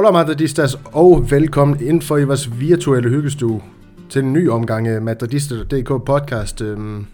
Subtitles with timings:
[0.00, 3.62] Hola Madridistas, og velkommen ind for i vores virtuelle hyggestue
[4.08, 6.60] til en ny omgang af Madridista.dk podcast.
[6.60, 7.06] Øhm,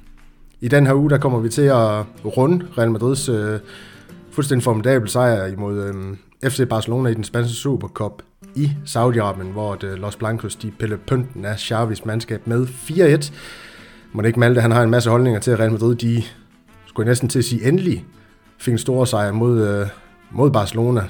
[0.60, 3.58] I den her uge, der kommer vi til at runde Real Madrids øh,
[4.30, 8.22] fuldstændig formidabel sejr imod øhm, FC Barcelona i den spanske Supercup
[8.54, 13.32] i Saudi-Arabien, hvor det, øh, Los Blancos de pillede pynten af Xavis mandskab med 4-1.
[14.12, 16.22] Må det ikke Malte, han har en masse holdninger til, at Real Madrid, de
[16.86, 18.04] skulle næsten til at sige endelig,
[18.58, 19.86] fik en stor sejr mod, øh,
[20.30, 21.08] mod Barcelona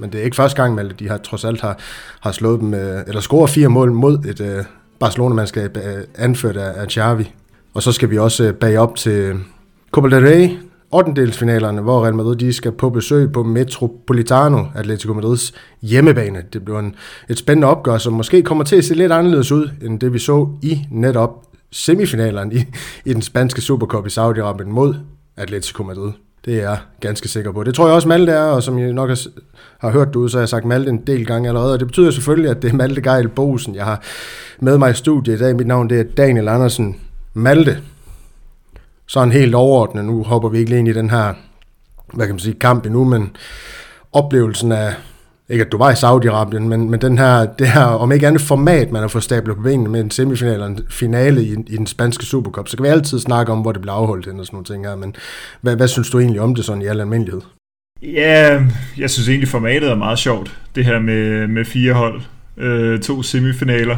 [0.00, 1.78] men det er ikke første gang, Malte, de har trods alt har,
[2.20, 4.64] har slået dem, øh, eller scoret fire mål mod et øh,
[5.00, 7.32] Barcelona-mandskab øh, anført af, af Xavi.
[7.74, 9.34] Og så skal vi også øh, bag op til
[9.90, 10.48] Copa del Rey,
[10.92, 11.80] 8.
[11.82, 16.42] hvor Real Madrid de skal på besøg på Metropolitano, Atletico Madrids hjemmebane.
[16.52, 16.94] Det bliver en,
[17.28, 20.18] et spændende opgør, som måske kommer til at se lidt anderledes ud, end det vi
[20.18, 21.30] så i netop
[21.70, 22.64] semifinalerne i,
[23.04, 24.94] i den spanske Supercup i Saudi-Arabien mod
[25.36, 26.12] Atletico Madrid.
[26.44, 27.64] Det er jeg ganske sikker på.
[27.64, 29.26] Det tror jeg også Malte er, og som I nok har,
[29.78, 31.72] har hørt ud, så har jeg sagt Malte en del gange allerede.
[31.72, 34.02] Og det betyder selvfølgelig, at det er Malte Geil Bosen, jeg har
[34.60, 35.56] med mig i studiet i dag.
[35.56, 36.96] Mit navn det er Daniel Andersen
[37.34, 37.78] Malte.
[39.10, 41.34] Sådan helt overordnet, nu hopper vi ikke lige ind i den her,
[42.14, 43.36] hvad kan man sige, kamp endnu, men
[44.12, 44.94] oplevelsen af
[45.48, 48.42] ikke at du var i Saudi-Arabien, men, men den her, det her, om ikke andet
[48.42, 51.76] format, man har fået stablet på benene med en semifinal og en finale i, i
[51.76, 54.46] den spanske Supercup, så kan vi altid snakke om, hvor det bliver afholdt og sådan
[54.52, 55.16] nogle ting her, men
[55.60, 57.40] hvad, hvad synes du egentlig om det sådan i al almindelighed?
[58.02, 58.62] Ja,
[58.98, 62.20] jeg synes egentlig formatet er meget sjovt, det her med, med fire hold,
[62.56, 63.96] øh, to semifinaler.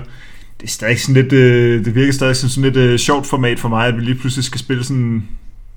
[0.63, 3.61] Det er stadig sådan lidt, øh, det virker stadig som sådan lidt øh, sjovt format
[3.61, 5.29] for mig, at vi lige pludselig skal spille sådan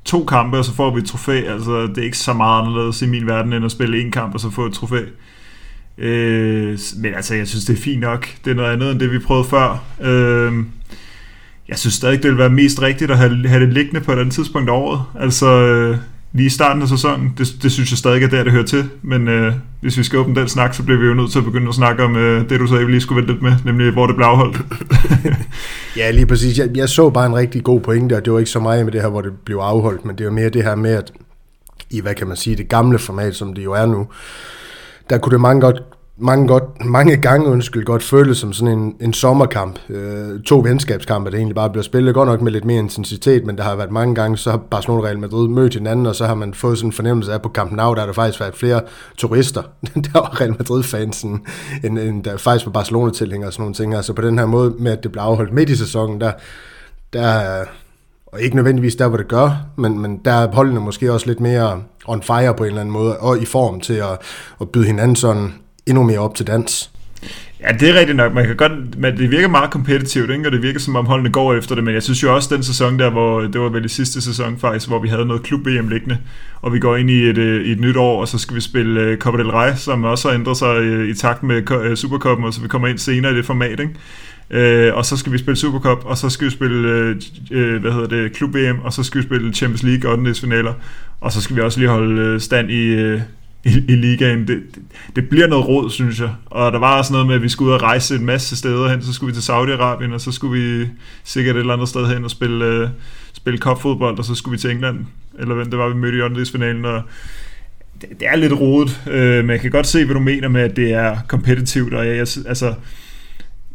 [0.06, 1.42] to kampe, og så får vi et trofæ.
[1.48, 4.34] Altså, det er ikke så meget anderledes i min verden, end at spille en kamp,
[4.34, 5.02] og så få et trofæ.
[5.98, 8.28] Øh, men altså, jeg synes, det er fint nok.
[8.46, 9.84] Det er noget andet, end det vi prøvede før.
[10.02, 10.54] Øh,
[11.70, 14.20] jeg synes stadig, det vil være mest rigtigt at have, have det liggende på et
[14.20, 15.02] andet tidspunkt af året.
[15.20, 15.98] Altså, øh,
[16.36, 18.90] lige i starten af sæsonen, det, det synes jeg stadig er der, det hører til.
[19.02, 21.46] Men øh, hvis vi skal åbne den snak, så bliver vi jo nødt til at
[21.46, 23.94] begynde at snakke om øh, det, du sagde, vi lige skulle vente lidt med, nemlig
[23.94, 24.62] hvor det blev afholdt.
[25.98, 26.58] ja, lige præcis.
[26.58, 28.94] Jeg, jeg så bare en rigtig god pointe, og det var ikke så meget med
[28.94, 31.12] det her, hvor det blev afholdt, men det var mere det her med, at
[31.90, 34.08] i, hvad kan man sige, det gamle format, som det jo er nu,
[35.10, 35.84] der kunne det mange godt
[36.18, 39.80] mange, godt, mange gange undskyld, godt føles som sådan en, en sommerkamp.
[39.90, 43.58] Øh, to venskabskampe, der egentlig bare bliver spillet godt nok med lidt mere intensitet, men
[43.58, 46.26] der har været mange gange, så har Barcelona og Real Madrid mødt hinanden, og så
[46.26, 48.40] har man fået sådan en fornemmelse af, at på Camp Nou, der har der faktisk
[48.40, 48.82] været flere
[49.18, 49.62] turister.
[50.06, 51.46] der var Real Madrid-fansen,
[51.84, 53.96] end, end der faktisk var Barcelona-tilhængere og sådan nogle ting.
[53.96, 56.32] Altså på den her måde med, at det blev afholdt midt i sæsonen, der,
[57.14, 57.64] der
[58.28, 61.40] og ikke nødvendigvis der, hvor det gør, men, men der er holdene måske også lidt
[61.40, 64.22] mere on fire på en eller anden måde, og i form til at,
[64.62, 65.54] at byde hinanden sådan
[65.86, 66.92] endnu mere op til dans.
[67.62, 68.34] Ja, det er rigtigt nok.
[68.34, 70.48] Man kan godt, men det virker meget kompetitivt, ikke?
[70.48, 72.64] og det virker som om holdene går efter det, men jeg synes jo også den
[72.64, 75.88] sæson der, hvor det var vel i sidste sæson faktisk, hvor vi havde noget klub-VM
[75.88, 76.18] liggende,
[76.62, 78.62] og vi går ind i et, øh, i et nyt år, og så skal vi
[78.62, 81.96] spille uh, Copa del Rey, som også har ændret sig uh, i takt med uh,
[81.96, 84.90] Supercupen, og så vi kommer ind senere i det format, ikke?
[84.90, 87.16] Uh, og så skal vi spille Supercup, og så skal vi spille uh,
[87.58, 90.74] uh, hvad hedder det, Klub-VM, og så skal vi spille Champions League og finaler,
[91.22, 93.22] og så skal vi også lige holde stand i, uh,
[93.66, 94.48] i, i ligaen.
[94.48, 94.84] Det, det,
[95.16, 96.30] det bliver noget råd, synes jeg.
[96.46, 98.90] Og der var også noget med, at vi skulle ud og rejse en masse steder
[98.90, 99.02] hen.
[99.02, 100.88] Så skulle vi til Saudi-Arabien, og så skulle vi
[101.24, 102.90] sikkert et eller andet sted hen og spille, uh,
[103.34, 105.00] spille kopfodbold, og så skulle vi til England.
[105.40, 106.86] Eller hvem det var, vi mødte i åndedelsfinalen.
[106.86, 107.02] Og
[108.02, 110.62] det, det er lidt rodet, uh, men jeg kan godt se, hvad du mener med,
[110.62, 111.94] at det er kompetitivt.
[111.94, 112.74] Og jeg, jeg, altså,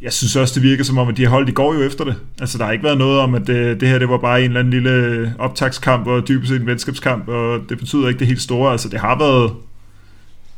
[0.02, 2.04] jeg synes også, det virker som om, at de har holdt, i går jo efter
[2.04, 2.14] det.
[2.40, 4.46] Altså, der har ikke været noget om, at det, det her det var bare en
[4.46, 8.42] eller anden lille optagskamp, og dybest set en venskabskamp, og det betyder ikke det helt
[8.42, 8.72] store.
[8.72, 9.50] Altså, det har været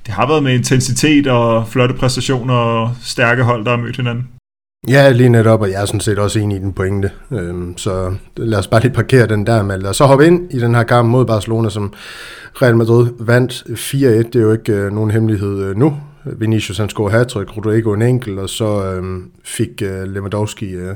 [0.07, 4.29] det har været med intensitet og flotte præstationer og stærke hold, der har mødt hinanden.
[4.89, 7.11] Ja, lige netop, og jeg er sådan set også enig i den pointe.
[7.31, 9.85] Øhm, så lad os bare lige parkere den der, med.
[9.85, 11.93] Og så hoppe ind i den her kamp mod Barcelona, som
[12.63, 13.97] Real Madrid vandt 4-1.
[13.99, 15.97] Det er jo ikke øh, nogen hemmelighed øh, nu.
[16.25, 20.95] Vinicius han scorede hat-trick, Rodrigo en enkelt, og så øh, fik øh, Lewandowski øh,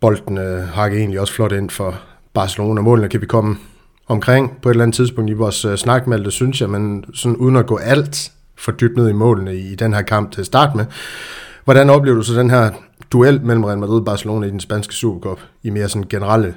[0.00, 2.00] bolden øh, hakket egentlig også flot ind for
[2.34, 2.80] Barcelona.
[2.80, 3.56] Målene kan vi komme
[4.06, 6.70] omkring på et eller andet tidspunkt i vores øh, uh, snak med det, synes jeg,
[6.70, 10.02] men sådan uden at gå alt for dybt ned i målene i, i den her
[10.02, 10.84] kamp til at starte med.
[11.64, 12.70] Hvordan oplever du så den her
[13.12, 16.54] duel mellem Real Madrid og Barcelona i den spanske Supercup i mere sådan generelle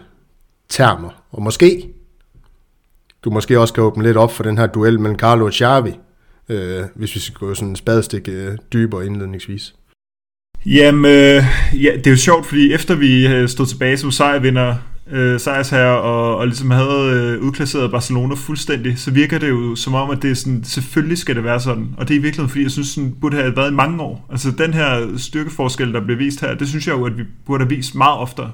[0.69, 1.09] termer?
[1.31, 1.89] Og måske,
[3.23, 5.99] du måske også kan åbne lidt op for den her duel mellem Carlo og Xavi,
[6.49, 9.73] øh, hvis vi skal gå sådan en spadestik øh, dybere indledningsvis.
[10.65, 11.43] Jamen, øh,
[11.83, 14.75] ja, det er jo sjovt, fordi efter vi øh, stod tilbage som sejrvinder
[15.11, 19.93] øh, sejrsherre og, og ligesom havde øh, udklasseret Barcelona fuldstændig, så virker det jo som
[19.93, 21.95] om, at det er sådan, selvfølgelig skal det være sådan.
[21.97, 24.25] Og det er i virkeligheden, fordi jeg synes, sådan burde have været i mange år.
[24.31, 27.63] Altså den her styrkeforskel, der bliver vist her, det synes jeg jo, at vi burde
[27.63, 28.51] have vist meget oftere.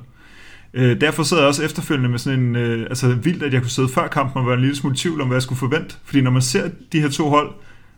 [0.73, 3.71] Øh, derfor sidder jeg også efterfølgende med sådan en, øh, altså vildt, at jeg kunne
[3.71, 5.95] sidde før kampen og være en lille smule tvivl om, hvad jeg skulle forvente.
[6.05, 7.49] Fordi når man ser de her to hold,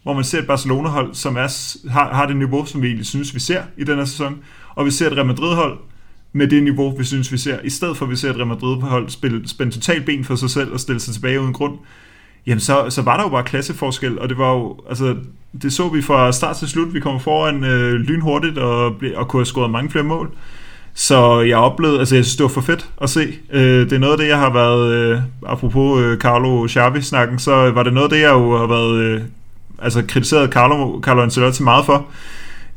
[0.04, 1.48] hvor man ser et Barcelona-hold, som er,
[1.90, 4.38] har, har det niveau, som vi egentlig synes, vi ser i den her sæson,
[4.76, 5.78] og vi ser et Real Madrid-hold,
[6.38, 8.48] med det niveau, vi synes, vi ser, i stedet for at vi ser et Real
[8.48, 11.74] Madrid-hold spille, spænde totalt ben for sig selv og stille sig tilbage uden grund,
[12.48, 15.16] jamen så, så var der jo bare klasseforskel, og det var jo, altså,
[15.62, 18.86] det så vi fra start til slut, vi kom foran øh, lynhurtigt og,
[19.16, 20.32] og kunne have scoret mange flere mål.
[20.94, 23.34] Så jeg oplevede, altså jeg synes, det var for fedt at se.
[23.54, 27.72] Øh, det er noget af det, jeg har været, øh, apropos øh, Carlo Xavi-snakken, så
[27.72, 29.22] var det noget af det, jeg jo har været, øh,
[29.80, 32.06] altså kritiseret Carlo, Carlo Ancelotti meget for.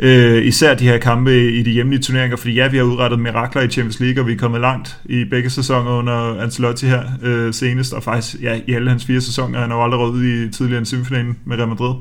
[0.02, 3.62] Øh, især de her kampe i de hjemlige turneringer, fordi ja, vi har udrettet mirakler
[3.62, 7.54] i Champions League, og vi er kommet langt i begge sæsoner under Ancelotti her øh,
[7.54, 10.48] senest, og faktisk ja, i alle hans fire sæsoner, han har jo aldrig ude i
[10.48, 11.94] tidligere en semifinalen med Real Madrid.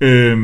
[0.00, 0.38] Øh,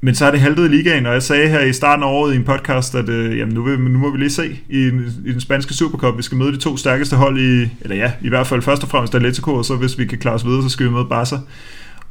[0.00, 2.32] men så har det haltet i ligaen, og jeg sagde her i starten af året
[2.32, 4.86] i en podcast, at øh, jamen nu, vil, nu må vi lige se i,
[5.26, 6.16] i den spanske Supercup.
[6.16, 8.88] Vi skal møde de to stærkeste hold i, eller ja, i hvert fald først og
[8.88, 11.36] fremmest Atletico, og så hvis vi kan klare os videre, så skal vi møde Barca.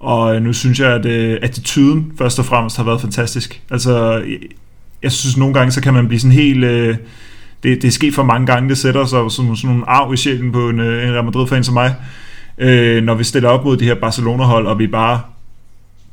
[0.03, 3.61] Og nu synes jeg, at øh, attituden først og fremmest har været fantastisk.
[3.69, 4.23] Altså,
[5.03, 6.63] jeg synes nogle gange, så kan man blive sådan helt...
[6.63, 6.97] Øh,
[7.63, 10.17] det, det er sket for mange gange, det sætter sig som sådan nogle arv i
[10.17, 11.95] sjælen på en, øh, en Real Madrid-fan som mig,
[12.57, 15.21] øh, når vi stiller op mod de her Barcelona-hold, og vi bare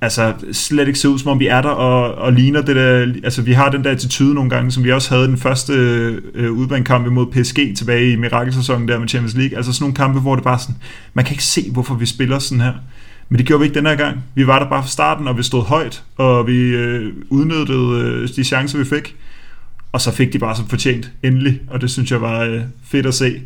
[0.01, 3.15] altså slet ikke ser ud, som om vi er der og, og ligner det der,
[3.25, 5.73] altså vi har den der attitude nogle gange, som vi også havde den første
[6.35, 10.21] øh, udbanekamp imod PSG tilbage i mirakelsæsonen der med Champions League, altså sådan nogle kampe,
[10.21, 10.75] hvor det bare sådan,
[11.15, 12.73] man kan ikke se, hvorfor vi spiller sådan her.
[13.31, 14.25] Men det gjorde vi ikke den her gang.
[14.35, 18.29] Vi var der bare fra starten, og vi stod højt, og vi øh, udnyttede øh,
[18.37, 19.17] de chancer, vi fik.
[19.93, 21.61] Og så fik de bare så fortjent, endelig.
[21.69, 23.41] Og det synes jeg var øh, fedt at se.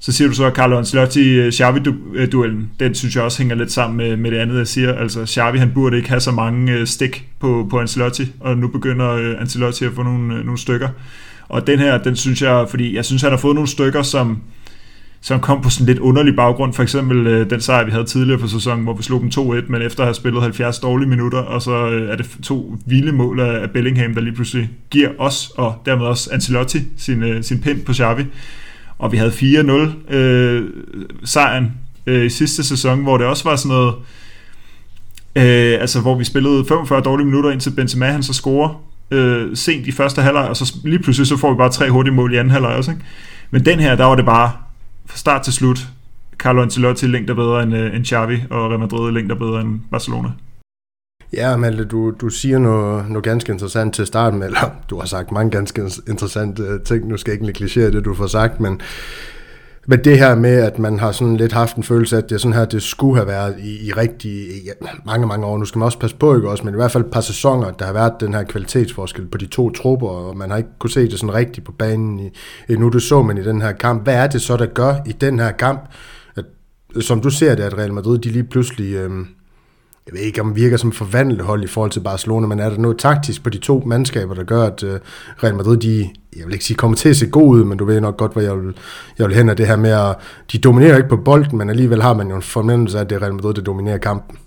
[0.00, 3.54] Så siger du så, at Carlo Ancelotti øh, Xavi-duellen, øh, den synes jeg også hænger
[3.54, 4.94] lidt sammen med, med det andet, jeg siger.
[4.94, 8.68] Altså, Xavi, han burde ikke have så mange øh, stik på, på Ancelotti, og nu
[8.68, 10.88] begynder øh, Ancelotti at få nogle, øh, nogle stykker.
[11.48, 14.42] Og den her, den synes jeg, fordi jeg synes, han har fået nogle stykker, som,
[15.20, 16.74] som kom på sådan lidt underlig baggrund.
[16.74, 19.40] For eksempel øh, den sejr, vi havde tidligere på sæsonen, hvor vi slog dem 2-1,
[19.68, 23.12] men efter at have spillet 70 dårlige minutter, og så øh, er det to vilde
[23.12, 27.60] mål af, Bellingham, der lige pludselig giver os, og dermed også Ancelotti, sin, øh, sin
[27.60, 28.24] pind på Xavi.
[28.98, 29.30] Og vi havde
[30.10, 30.64] 4-0 øh,
[31.24, 31.72] sejren
[32.06, 33.94] øh, i sidste sæson, hvor det også var sådan noget,
[35.36, 39.86] øh, altså hvor vi spillede 45 dårlige minutter, indtil Benzema han så scorer øh, sent
[39.86, 42.36] i første halvleg, og så lige pludselig så får vi bare tre hurtige mål i
[42.36, 42.90] anden halvleg også.
[42.90, 43.02] Ikke?
[43.50, 44.52] Men den her, der var det bare
[45.08, 45.78] fra start til slut,
[46.38, 50.28] Carlo Ancelotti længder bedre end, øh, end Xavi, og Real Madrid længder bedre end Barcelona.
[51.32, 55.32] Ja, Malte, du, du siger noget, noget ganske interessant til starten, eller du har sagt
[55.32, 58.80] mange ganske interessante øh, ting, nu skal jeg ikke negligere det, du får sagt, men,
[59.90, 62.40] men det her med, at man har sådan lidt haft en følelse af, at det
[62.40, 64.68] sådan her, det skulle have været i, i rigtig i,
[65.06, 65.58] mange, mange år.
[65.58, 67.70] Nu skal man også passe på, ikke også, men i hvert fald et par sæsoner,
[67.70, 70.90] der har været den her kvalitetsforskel på de to trupper, og man har ikke kunne
[70.90, 72.30] se det sådan rigtigt på banen i,
[72.68, 72.88] endnu.
[72.88, 74.02] det så man i den her kamp.
[74.02, 75.80] Hvad er det så, der gør i den her kamp,
[76.36, 76.44] at,
[77.00, 78.94] som du ser det, at Real Madrid, de lige pludselig...
[78.94, 79.10] Øh,
[80.08, 82.78] jeg ved ikke, om virker som forvandlet hold i forhold til Barcelona, men er der
[82.78, 85.00] noget taktisk på de to mandskaber, der gør, at øh,
[85.42, 87.84] Real Madrid, de, jeg vil ikke sige, kommer til at se god ud, men du
[87.84, 88.74] ved nok godt, hvor jeg vil,
[89.18, 90.16] jeg vil hen af det her med, at
[90.52, 93.16] de dominerer ikke på bolden, men alligevel har man jo en fornemmelse af, at det
[93.16, 94.38] er Real Madrid, der dominerer kampen.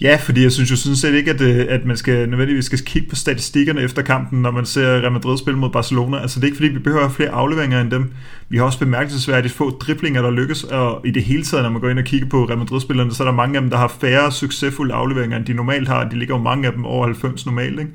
[0.00, 2.78] Ja, fordi jeg synes jo sådan set ikke, at, øh, at man skal nødvendigvis skal
[2.78, 6.18] kigge på statistikkerne efter kampen, når man ser Real Madrid spille mod Barcelona.
[6.18, 8.12] Altså det er ikke fordi, vi behøver flere afleveringer end dem.
[8.48, 11.80] Vi har også bemærkelsesværdigt få driblinger, der lykkes, og i det hele taget, når man
[11.80, 13.94] går ind og kigger på Real Madrid-spillerne, så er der mange af dem, der har
[14.00, 16.08] færre succesfulde afleveringer, end de normalt har.
[16.08, 17.92] De ligger jo mange af dem over 90 normalt, ikke?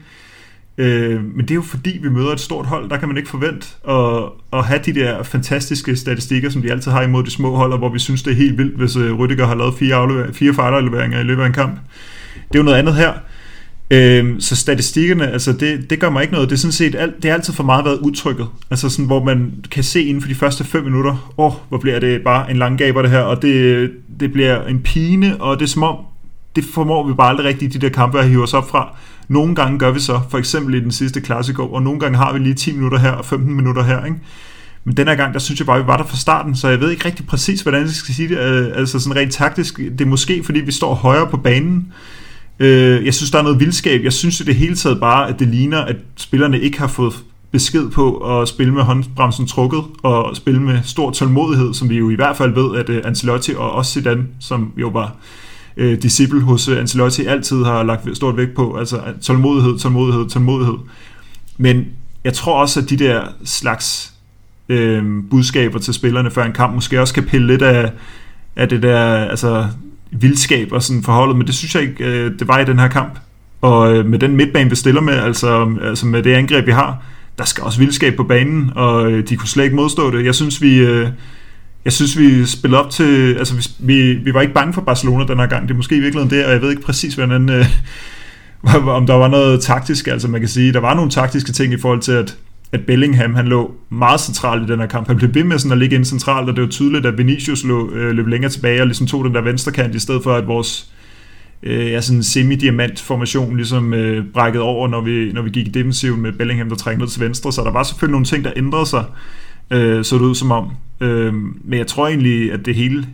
[0.77, 3.29] Øh, men det er jo fordi, vi møder et stort hold, der kan man ikke
[3.29, 4.23] forvente at,
[4.59, 7.89] at have de der fantastiske statistikker, som de altid har imod de små hold, hvor
[7.89, 11.19] vi synes, det er helt vildt, hvis øh, Rüdiger har lavet fire, aflever- fire fejlafleveringer
[11.19, 11.79] i løbet af en kamp.
[12.33, 13.13] Det er jo noget andet her.
[13.91, 16.49] Øh, så statistikkerne, altså det, det gør mig ikke noget.
[16.49, 18.47] Det er sådan set, alt, det er altid for meget været udtrykket.
[18.69, 21.77] Altså sådan, hvor man kan se inden for de første 5 minutter, åh, oh, hvor
[21.77, 25.59] bliver det bare en lang gaber det her, og det, det bliver en pine, og
[25.59, 25.95] det er som om,
[26.55, 28.95] det formår vi bare aldrig rigtigt i de der kampe at hive os op fra.
[29.27, 32.33] Nogle gange gør vi så, for eksempel i den sidste klassiko, og nogle gange har
[32.33, 34.17] vi lige 10 minutter her og 15 minutter her, ikke?
[34.83, 36.67] Men den her gang, der synes jeg bare, at vi var der fra starten, så
[36.67, 38.37] jeg ved ikke rigtig præcis, hvordan jeg skal sige det.
[38.37, 41.93] Øh, altså sådan rent taktisk, det er måske, fordi vi står højere på banen.
[42.59, 44.03] Øh, jeg synes, der er noget vildskab.
[44.03, 47.13] Jeg synes i det hele taget bare, at det ligner, at spillerne ikke har fået
[47.51, 52.09] besked på at spille med håndbremsen trukket og spille med stor tålmodighed, som vi jo
[52.09, 55.15] i hvert fald ved, at øh, Ancelotti og også Zidane, som jo var
[55.77, 60.75] øh, disciple hos øh, Ancelotti altid har lagt stort vægt på, altså tålmodighed, tålmodighed, tålmodighed.
[61.57, 61.85] Men
[62.23, 64.13] jeg tror også, at de der slags
[64.69, 66.75] øh, budskaber til spillerne før en kamp.
[66.75, 67.91] Måske også kan pille lidt af,
[68.55, 69.67] af det der altså,
[70.11, 72.87] vildskab og sådan forholdet, men det synes jeg ikke, øh, det var i den her
[72.87, 73.19] kamp.
[73.61, 77.03] Og øh, med den midtbane, vi stiller med, altså, altså med det angreb, vi har,
[77.37, 80.25] der skal også vildskab på banen, og øh, de kunne slet ikke modstå det.
[80.25, 80.77] Jeg synes, vi...
[80.77, 81.07] Øh,
[81.85, 83.35] jeg synes, vi spillede op til...
[83.35, 85.67] Altså, vi, vi vi var ikke bange for Barcelona den her gang.
[85.67, 87.65] Det er måske i virkeligheden det, og jeg ved ikke præcis, hvordan, øh,
[88.97, 90.07] om der var noget taktisk.
[90.07, 92.37] Altså, man kan sige, der var nogle taktiske ting i forhold til, at,
[92.71, 95.07] at Bellingham, han lå meget centralt i den her kamp.
[95.07, 97.63] Han blev ved med sådan at ligge ind centralt, og det var tydeligt, at Vinicius
[97.63, 100.33] lå, øh, løb længere tilbage og ligesom tog den der venstre kant, i stedet for
[100.33, 100.91] at vores
[101.63, 106.21] øh, ja, sådan semi-diamant-formation ligesom øh, brækkede over, når vi, når vi gik i defensiven
[106.21, 107.51] med Bellingham, der trængte ned til venstre.
[107.51, 109.03] Så der var selvfølgelig nogle ting, der ændrede sig,
[109.71, 110.71] øh, så det ud som om.
[111.01, 113.07] Øh, men jeg tror egentlig, at det hele,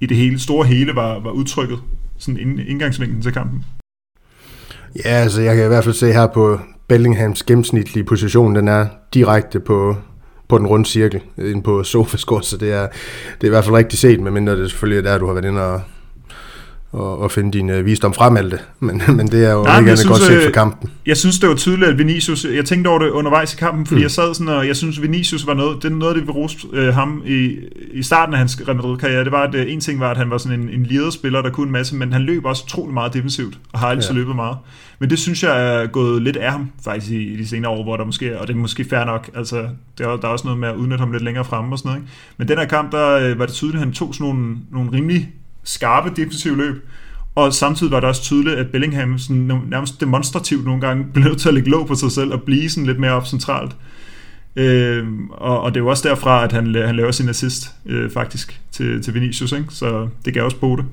[0.00, 1.78] i det hele store hele var, var udtrykket,
[2.18, 3.64] sådan indgangsvinklen til kampen.
[5.04, 8.86] Ja, altså jeg kan i hvert fald se her på Bellinghams gennemsnitlige position, den er
[9.14, 9.96] direkte på,
[10.48, 12.86] på den runde cirkel, inde på sofascore, så det er,
[13.34, 15.44] det er i hvert fald rigtig set, medmindre det selvfølgelig er der, du har været
[15.44, 15.80] inde og,
[16.92, 18.60] og, og finde din uh, visdom frem alt det.
[18.80, 20.90] Men, men det er jo Nej, ikke andet godt set for øh, kampen.
[21.06, 22.44] Jeg synes, det var tydeligt, at Vinicius...
[22.44, 24.02] Jeg tænkte over det undervejs i kampen, fordi mm.
[24.02, 25.82] jeg sad sådan, og jeg synes, Vinicius var noget...
[25.82, 27.56] Det er noget, det vi roste uh, ham i,
[27.92, 29.24] i starten af hans Real Madrid-karriere.
[29.24, 31.50] Det var, at uh, en ting var, at han var sådan en, en lederspiller, der
[31.50, 34.14] kunne en masse, men han løb også utrolig meget defensivt, og har altid ja.
[34.14, 34.56] løbet meget.
[34.98, 37.82] Men det synes jeg er gået lidt af ham, faktisk, i, i de senere år,
[37.82, 38.40] hvor der måske...
[38.40, 39.30] Og det er måske fair nok.
[39.34, 39.56] Altså,
[39.98, 41.88] det er, der er også noget med at udnytte ham lidt længere fremme og sådan
[41.88, 42.02] noget.
[42.02, 42.12] Ikke?
[42.38, 44.92] Men den her kamp, der uh, var det tydeligt, at han tog sådan nogle, nogle
[44.92, 45.28] rimelig
[45.64, 46.88] skarpe defensive løb,
[47.34, 51.40] og samtidig var det også tydeligt, at Bellingham sådan, nærmest demonstrativt nogle gange blev nødt
[51.40, 53.76] til at lægge låg på sig selv og blive sådan lidt mere op centralt.
[54.56, 58.10] Øh, og, og det er jo også derfra, at han, han laver sin assist øh,
[58.10, 59.66] faktisk til, til Vinicius, ikke?
[59.70, 60.82] så det gav også pote.
[60.82, 60.90] det.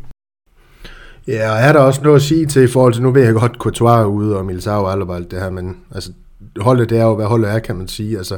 [1.28, 3.34] Ja, og er der også noget at sige til i forhold til, nu ved jeg
[3.34, 6.12] godt, Courtois er ude og Militao og alt det her, men altså,
[6.60, 8.18] holdet det er jo, hvad holdet er, kan man sige.
[8.18, 8.38] Altså,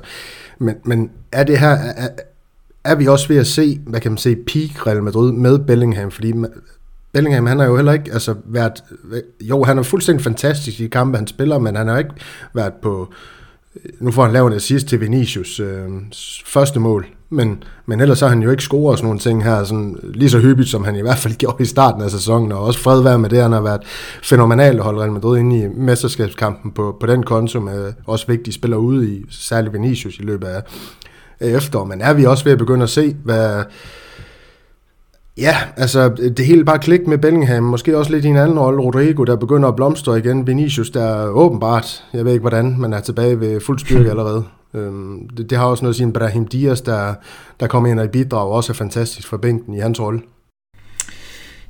[0.59, 2.07] men, men er det her, er,
[2.91, 6.11] er vi også ved at se, hvad kan man sige, peak Real Madrid med Bellingham,
[6.11, 6.33] fordi
[7.11, 8.83] Bellingham, han har jo heller ikke altså, været...
[9.41, 12.13] Jo, han er fuldstændig fantastisk i kampe, han spiller, men han har ikke
[12.53, 13.13] været på...
[13.75, 15.87] Øh, nu får han lavet en assist til Vinicius øh,
[16.45, 19.99] første mål, men, men ellers har han jo ikke scoret sådan nogle ting her, sådan,
[20.03, 22.79] lige så hyppigt, som han i hvert fald gjorde i starten af sæsonen, og også
[22.79, 23.81] fred være med det, han har været
[24.23, 28.53] fænomenal at holde Real Madrid inde i mesterskabskampen på, på den konto, med også vigtige
[28.53, 30.61] spillere ude i, særligt Vinicius i løbet af,
[31.39, 31.85] af efterår.
[31.85, 33.63] Men er vi også ved at begynde at se, hvad,
[35.37, 38.81] Ja, altså det hele bare klik med Bellingham, måske også lidt i en anden rolle,
[38.81, 42.99] Rodrigo, der begynder at blomstre igen, Vinicius, der åbenbart, jeg ved ikke hvordan, men er
[42.99, 44.43] tilbage ved fuld styrke allerede.
[44.73, 47.13] Øhm, det, det, har også noget at sige, Brahim Diaz, der,
[47.59, 50.21] der kommer ind og i bidrag, også er fantastisk for bænken i hans rolle.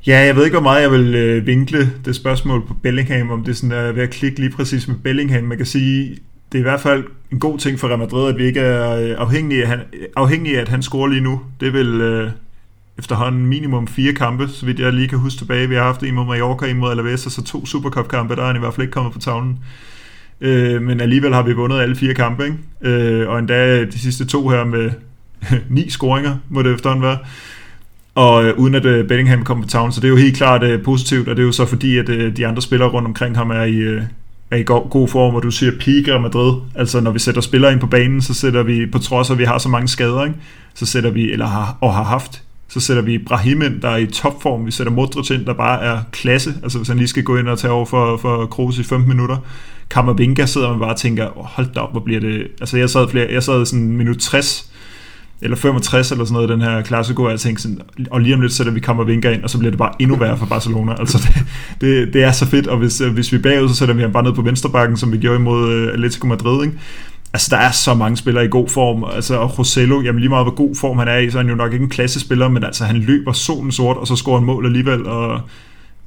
[0.08, 3.44] Ja, jeg ved ikke, hvor meget jeg vil øh, vinkle det spørgsmål på Bellingham, om
[3.44, 5.44] det sådan er ved at klikke lige præcis med Bellingham.
[5.44, 6.18] Man kan sige,
[6.51, 8.96] det er i hvert fald en god ting for Real Madrid, at vi ikke er
[8.96, 9.79] øh, afhængige af, han,
[10.15, 11.41] afhængige af at han scorer lige nu.
[11.60, 12.32] Det vil, øh,
[13.00, 15.70] efterhånden minimum fire kampe, så vidt jeg lige kan huske tilbage.
[15.70, 18.48] Vi har haft en mod Mallorca, en mod Alaves, og så to Supercup-kampe, der er
[18.48, 19.60] han i hvert fald ikke kommet på tavlen.
[20.41, 22.58] Øh, men alligevel har vi vundet alle fire kampe, ikke?
[22.82, 24.91] Øh, og endda de sidste to her med
[25.70, 27.18] ni scoringer, må det efterhånden være.
[28.15, 30.63] Og øh, uden at øh, Bellingham kommer på tavlen, så det er jo helt klart
[30.63, 33.38] øh, positivt, og det er jo så fordi, at øh, de andre spillere rundt omkring
[33.38, 34.03] ham er i, øh,
[34.51, 36.53] er i go- god form, og du siger peak Madrid.
[36.75, 39.39] Altså når vi sætter spillere ind på banen, så sætter vi, på trods af at
[39.39, 40.36] vi har så mange skader, ikke?
[40.74, 43.98] så sætter vi, eller har, og har haft så sætter vi Brahim ind, der er
[43.98, 44.65] i topform.
[44.65, 46.53] Vi sætter Modric ind, der bare er klasse.
[46.63, 49.10] Altså hvis han lige skal gå ind og tage over for, for Kroos i 15
[49.10, 49.38] minutter.
[49.89, 52.48] Kammervinga sidder man bare og tænker, oh, hold da op, hvor bliver det...
[52.62, 54.69] Altså jeg sad, flere, jeg sad sådan minut 60,
[55.41, 57.81] eller 65 eller sådan noget, den her klassiko, og jeg tænkte sådan,
[58.12, 60.38] og lige om lidt sætter vi Kammervinga ind, og så bliver det bare endnu værre
[60.38, 60.96] for Barcelona.
[61.00, 61.46] Altså det,
[61.81, 64.01] det, det er så fedt, og hvis, øh, hvis vi er bagud, så sætter vi
[64.01, 66.77] ham bare ned på venstrebakken, som vi gjorde imod øh, Atletico Madrid, ikke?
[67.34, 69.03] Altså, der er så mange spillere i god form.
[69.15, 71.50] Altså, og Rosello, jamen lige meget hvor god form han er i, så er han
[71.50, 74.46] jo nok ikke en klassespiller, men altså, han løber solen sort, og så scorer han
[74.46, 75.41] mål alligevel, og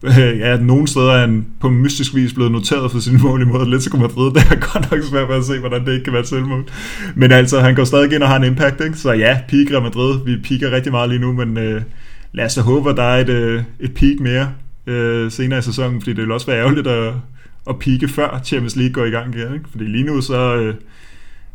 [0.45, 3.97] ja, nogle steder er han på mystisk vis blevet noteret for sin mål imod Atletico
[3.97, 4.33] Madrid.
[4.35, 6.69] Det er godt nok svært at se, hvordan det ikke kan være et selvmål.
[7.15, 8.97] Men altså, han går stadig ind og har en impact, ikke?
[8.97, 10.25] Så ja, peaker Madrid.
[10.25, 11.83] Vi piker rigtig meget lige nu, men øh,
[12.33, 14.53] lad os da håbe, at der er et, øh, et peak mere
[14.87, 17.15] øh, senere i sæsonen, fordi det vil også være ærgerligt at,
[17.69, 19.69] at pike før Champions League går i gang igen, ikke?
[19.71, 20.57] Fordi lige nu så...
[20.57, 20.75] Øh,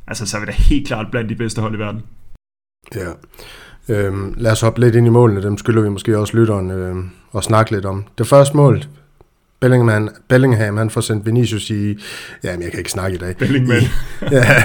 [0.07, 2.01] altså så er vi da helt klart blandt de bedste hold i verden.
[2.95, 3.11] Ja.
[3.89, 6.95] Øhm, lad os hoppe lidt ind i målene, dem skylder vi måske også lytteren øh,
[7.35, 8.05] at snakke lidt om.
[8.17, 8.83] Det første mål,
[9.59, 11.97] Bellingham, Bellingham han får sendt Vinicius i...
[12.43, 13.37] Jamen, jeg kan ikke snakke i dag.
[13.37, 13.83] Bellingham.
[14.31, 14.63] ja,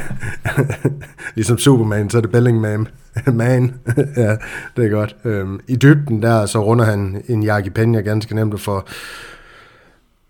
[1.35, 2.87] ligesom Superman, så er det Bellingham.
[3.33, 3.75] Man,
[4.17, 4.37] ja,
[4.76, 5.17] det er godt.
[5.25, 8.87] Øhm, I dybden der, så runder han en Jaki Peña ganske nemt for,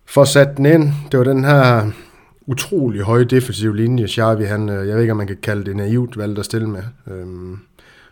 [0.07, 0.93] for at sætte den ind.
[1.13, 1.91] Det var den her
[2.47, 5.77] utrolig høje defensive linje, Xavi, han, øh, jeg ved ikke, om man kan kalde det
[5.77, 6.83] naivt, valgte at stille med.
[7.11, 7.59] Øhm,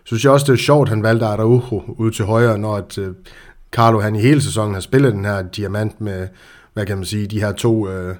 [0.04, 3.14] synes jeg også, det er sjovt, han valgte Araujo ud til højre, når at, øh,
[3.72, 6.28] Carlo han i hele sæsonen har spillet den her diamant med,
[6.74, 8.14] hvad kan man sige, de her to øh,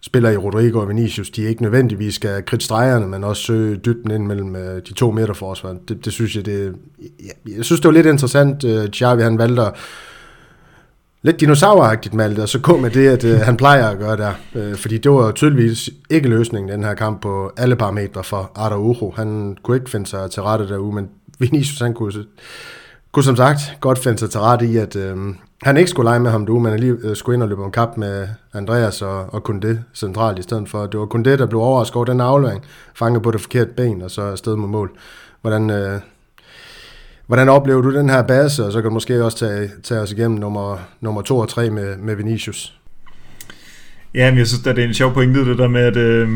[0.00, 4.10] spillere i Rodrigo og Vinicius, de ikke nødvendigvis skal kridte stregerne, men også søge dybden
[4.10, 5.76] ind mellem øh, de to midterforsvar.
[5.88, 9.38] Det, det synes jeg, det, jeg, jeg synes, det var lidt interessant, øh, Xavi han
[9.38, 9.74] valgte at
[11.22, 14.32] lidt dinosauragtigt med og så kom med det, at øh, han plejer at gøre der.
[14.54, 19.12] Øh, fordi det var tydeligvis ikke løsningen den her kamp på alle parametre for Araujo.
[19.16, 22.12] Han kunne ikke finde sig til rette derude, men Vinicius han kunne,
[23.12, 25.16] kunne som sagt godt finde sig til rette i, at øh,
[25.62, 27.70] han ikke skulle lege med ham derude, men lige øh, skulle ind og løbe om
[27.70, 30.86] kap med Andreas og, og Kunde centralt i stedet for.
[30.86, 32.64] Det var Kunde, der blev overrasket over den aflevering.
[32.94, 34.90] Fanget på det forkerte ben, og så afsted mod mål.
[35.40, 36.00] Hvordan, øh,
[37.32, 40.12] Hvordan oplever du den her base, og så kan du måske også tage, tage os
[40.12, 42.78] igennem nummer, nummer 2 og 3 med, med Vinicius?
[44.14, 46.28] Ja, men jeg synes, at det er en sjov pointe, det der med, at øh,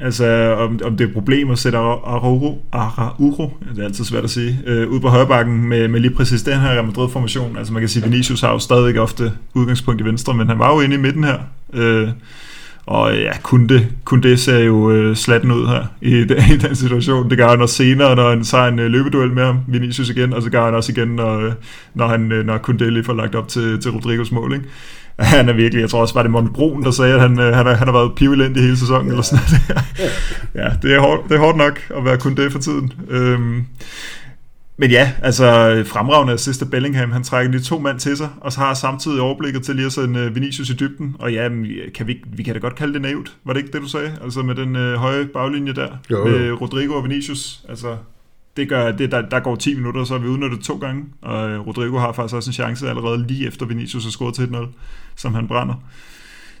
[0.00, 4.24] altså, om, om det er et problem at sætte Araujo, Araujo det er altid svært
[4.24, 7.56] at sige, øh, ud på højrebakken med, med lige præcis den her Real Madrid-formation.
[7.56, 10.58] Altså man kan sige, at Vinicius har jo stadig ofte udgangspunkt i venstre, men han
[10.58, 11.38] var jo inde i midten her.
[11.72, 12.08] Øh,
[12.86, 16.38] og øh, ja, kun det, kun det ser jo øh, slatten ud her i, den,
[16.38, 17.30] i den situation.
[17.30, 20.32] Det gør han også senere, når han tager en øh, løbeduel med ham, Vinicius igen,
[20.32, 21.52] og så gør han også igen, når, øh,
[21.94, 24.52] når, han, øh, når Kunde lige får lagt op til, til Rodrigos mål.
[24.52, 24.64] Ikke?
[25.18, 27.54] Han er virkelig, jeg tror også, var det Monte Brun, der sagde, at han, øh,
[27.54, 29.10] han, har, han har været pivelent i hele sæsonen, ja.
[29.10, 29.84] eller sådan noget.
[30.60, 32.92] ja, det er, hårdt, det er hårdt nok at være kun det for tiden.
[33.08, 33.64] Øhm,
[34.76, 35.44] men ja, altså
[35.86, 39.20] fremragende assist af Bellingham, han trækker lige to mand til sig, og så har samtidig
[39.20, 41.48] overblikket til lige at sende øh, Vinicius i dybden, og ja,
[41.94, 44.18] kan vi, vi kan da godt kalde det naivt, var det ikke det, du sagde?
[44.24, 46.24] Altså med den øh, høje baglinje der, jo, jo.
[46.24, 47.96] med Rodrigo og Vinicius, altså
[48.56, 51.50] det gør, det, der, der går 10 minutter, så har vi udnyttet to gange, og
[51.50, 54.66] øh, Rodrigo har faktisk også en chance allerede lige efter Vinicius har scoret til 1-0,
[55.16, 55.74] som han brænder.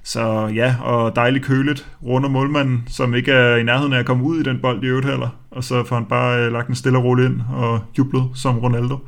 [0.06, 4.24] Så ja, og dejligt køligt runder målmanden, som ikke er i nærheden af at komme
[4.24, 5.28] ud i den bold i øvrigt heller.
[5.50, 8.98] Og så får han bare øh, lagt en stille og ind og jublet som Ronaldo.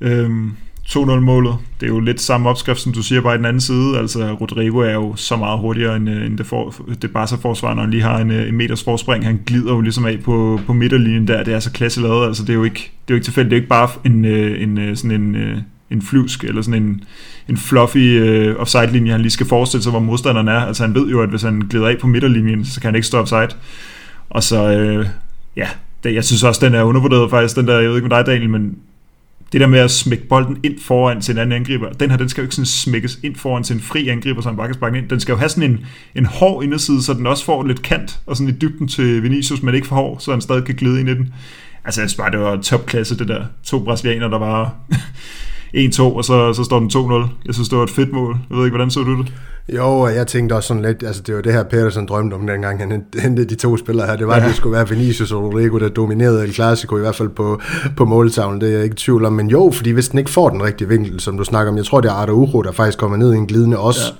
[0.00, 0.52] Øhm,
[0.88, 3.98] 2-0-målet, det er jo lidt samme opskrift, som du siger, bare i den anden side.
[3.98, 7.82] Altså, Rodrigo er jo så meget hurtigere end, øh, end det, for, det Barca-forsvar, når
[7.82, 9.24] han lige har en, øh, en meters forspring.
[9.24, 11.44] Han glider jo ligesom af på, på midterlinjen der.
[11.44, 12.26] Det er så klasse lavet.
[12.26, 13.50] Altså, det er jo ikke, det er jo ikke tilfældigt.
[13.50, 15.36] Det er ikke bare en, øh, en, en, sådan en,
[15.90, 17.04] en flyvsk, eller sådan en,
[17.48, 20.60] en fluffy øh, offside-linje, han lige skal forestille sig, hvor modstanderen er.
[20.60, 23.06] Altså han ved jo, at hvis han glider af på midterlinjen, så kan han ikke
[23.06, 23.48] stå offside.
[24.30, 25.06] Og så, øh,
[25.56, 25.68] ja,
[26.04, 28.26] det, jeg synes også, den er undervurderet faktisk, den der, jeg ved ikke med dig,
[28.26, 28.78] Daniel, men
[29.52, 32.28] det der med at smække bolden ind foran til en anden angriber, den her, den
[32.28, 34.98] skal jo ikke sådan smækkes ind foran til en fri angriber, som bare kan sparke
[34.98, 35.08] ind.
[35.08, 38.20] Den skal jo have sådan en, en hård inderside, så den også får lidt kant,
[38.26, 41.00] og sådan i dybden til Vinicius, men ikke for hård, så han stadig kan glide
[41.00, 41.34] ind i den.
[41.84, 43.44] Altså, jeg synes bare, det var topklasse, det der.
[43.64, 44.74] To brasilianer, der var
[45.76, 47.28] 1-2, og så, så står den 2-0.
[47.46, 48.38] Jeg synes, det var et fedt mål.
[48.50, 49.32] Jeg ved ikke, hvordan så du det?
[49.74, 52.80] Jo, jeg tænkte også sådan lidt, altså det var det her Pedersen drømte om dengang
[52.80, 54.16] han hentede de to spillere her.
[54.16, 54.42] Det var, ja.
[54.42, 57.60] at det skulle være Vinicius og Rodrigo, der dominerede El Clasico, i hvert fald på,
[57.96, 58.60] på måltavlen.
[58.60, 59.32] Det er jeg ikke i tvivl om.
[59.32, 61.84] Men jo, fordi hvis den ikke får den rigtige vinkel, som du snakker om, jeg
[61.84, 64.00] tror, det er Araujo, der faktisk kommer ned i en glidende også.
[64.06, 64.12] Ja.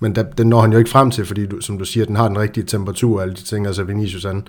[0.00, 2.16] Men der, den når han jo ikke frem til, fordi du, som du siger, den
[2.16, 3.66] har den rigtige temperatur og alle de ting.
[3.66, 4.42] Altså Vinicius, han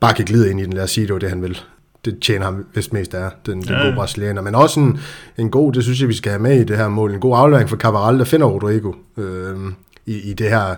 [0.00, 0.72] bare kan glide ind i den.
[0.72, 1.60] Lad os sige, det var det, han vil
[2.04, 3.82] det tjener ham vist mest af, den, den ja.
[3.82, 4.42] gode brasilianer.
[4.42, 5.00] Men også en,
[5.38, 7.38] en god, det synes jeg, vi skal have med i det her mål, en god
[7.38, 9.56] aflevering for Cabral, der finder Rodrigo øh,
[10.06, 10.74] i, i det her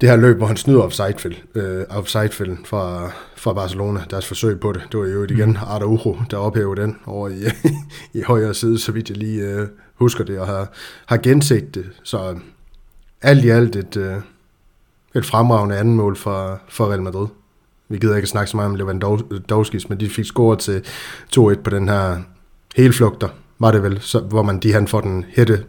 [0.00, 2.28] det her løb, hvor han snyder offside øh, offside
[2.64, 4.82] fra, fra Barcelona, deres forsøg på det.
[4.92, 5.56] Det var jo igen mm.
[5.56, 7.42] Araujo, der ophævede den over i,
[8.18, 10.72] i højre side, så vidt jeg lige øh, husker det, og har,
[11.06, 11.86] har genset det.
[12.02, 12.38] Så
[13.22, 14.16] alt i alt et, øh,
[15.14, 17.26] et fremragende anden mål for, for Real Madrid.
[17.88, 20.82] Vi gider ikke snakke så meget om Lewandowskis, men de fik scoret til
[21.36, 22.16] 2-1 på den her
[22.76, 25.64] helflugter, var det vel, så, hvor man de han får den hætte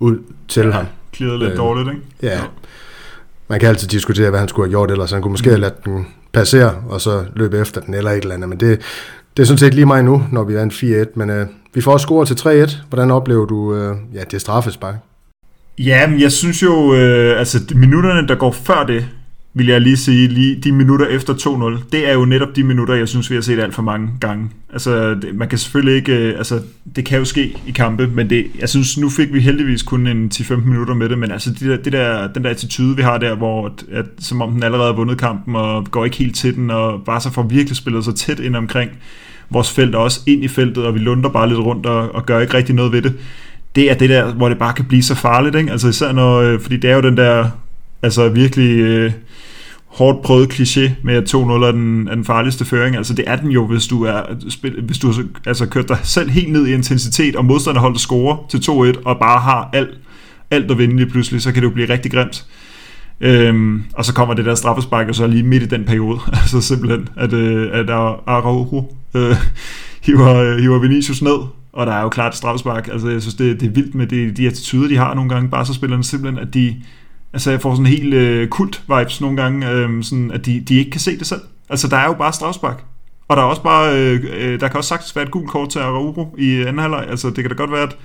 [0.00, 0.86] ud til ja, ham.
[1.12, 2.02] Klirrede lidt øh, dårligt, ikke?
[2.22, 2.40] Ja.
[3.48, 5.52] Man kan altid diskutere, hvad han skulle have gjort, eller så han kunne måske mm.
[5.52, 8.80] have ladet den passere, og så løbe efter den, eller et eller andet, men det,
[9.36, 11.80] det er sådan set lige mig nu, når vi er en 4-1, men øh, vi
[11.80, 12.76] får også scoret til 3-1.
[12.88, 14.94] Hvordan oplever du, øh, ja, det straffespark?
[15.78, 19.08] Ja, men jeg synes jo, øh, altså minutterne, der går før det,
[19.56, 21.34] vil jeg lige sige, lige de minutter efter
[21.78, 24.10] 2-0, det er jo netop de minutter, jeg synes, vi har set alt for mange
[24.20, 24.50] gange.
[24.72, 26.60] Altså, det, man kan selvfølgelig ikke, øh, altså,
[26.96, 30.06] det kan jo ske i kampe, men det, jeg synes, nu fik vi heldigvis kun
[30.06, 33.02] en 10-15 minutter med det, men altså, det der, det der, den der attitude, vi
[33.02, 36.16] har der, hvor, at, at, som om den allerede har vundet kampen, og går ikke
[36.16, 38.90] helt til den, og bare så får virkelig spillet sig tæt ind omkring
[39.50, 42.26] vores felt, og også ind i feltet, og vi lunder bare lidt rundt, og, og
[42.26, 43.14] gør ikke rigtig noget ved det.
[43.76, 45.70] Det er det der, hvor det bare kan blive så farligt, ikke?
[45.70, 47.50] Altså især når, øh, fordi det er jo den der,
[48.04, 48.78] altså virkelig...
[48.78, 49.12] Øh,
[49.94, 52.96] hårdt prøvet kliché med, at 2-0 er den, er den farligste føring.
[52.96, 54.22] Altså det er den jo, hvis du, er,
[54.82, 55.12] hvis du
[55.46, 59.40] altså, kørt dig selv helt ned i intensitet, og modstanderholdet score til 2-1, og bare
[59.40, 59.98] har alt,
[60.50, 62.46] alt at vinde lige pludselig, så kan det jo blive rigtig grimt.
[63.20, 66.60] Øhm, og så kommer det der straffespark, og så lige midt i den periode, altså
[66.60, 69.36] simpelthen, at, øh, at Araujo øh,
[70.02, 71.38] hiver, øh, hiver Vinicius ned,
[71.72, 72.88] og der er jo klart straffespark.
[72.92, 75.50] Altså, jeg synes, det, det er vildt med de, de attityder, de har nogle gange,
[75.50, 76.76] bare så spillerne simpelthen, at de,
[77.34, 80.90] altså jeg får sådan helt øh, kult-vibes nogle gange, øh, sådan, at de, de ikke
[80.90, 81.40] kan se det selv.
[81.68, 82.84] Altså, der er jo bare strafspark.
[83.28, 85.68] Og der er også bare, øh, øh, der kan også sagtens være et gult kort
[85.68, 87.06] til Araujo i anden halvleg.
[87.08, 87.96] Altså, det kan da godt være, at,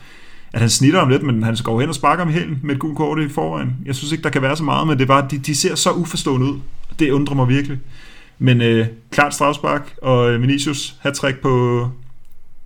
[0.54, 2.80] at han snitter om lidt, men han går hen og sparker om hælen med et
[2.80, 3.76] gult kort i forvejen.
[3.86, 5.76] Jeg synes ikke, der kan være så meget, men det er bare, de, de ser
[5.76, 6.60] så uforstående ud.
[7.00, 7.80] Det undrer mig virkelig.
[8.39, 11.88] Men øh, klart strafspark, og øh, Vinicius hat på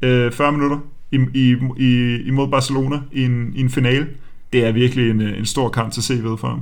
[0.02, 0.78] øh, 40 minutter
[1.12, 4.08] i, i, i, imod Barcelona i en, i en finale.
[4.54, 6.62] Det er virkelig en, øh, en stor kamp til CV'et for ham.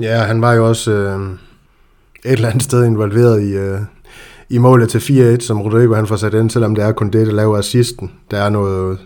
[0.00, 1.30] Ja, han var jo også øh,
[2.24, 3.80] et eller andet sted involveret i, øh,
[4.48, 7.26] i målet til 4-1, som Rodrigo han får sat ind, selvom det er kun det,
[7.26, 8.12] der laver assisten.
[8.30, 8.98] Der er noget,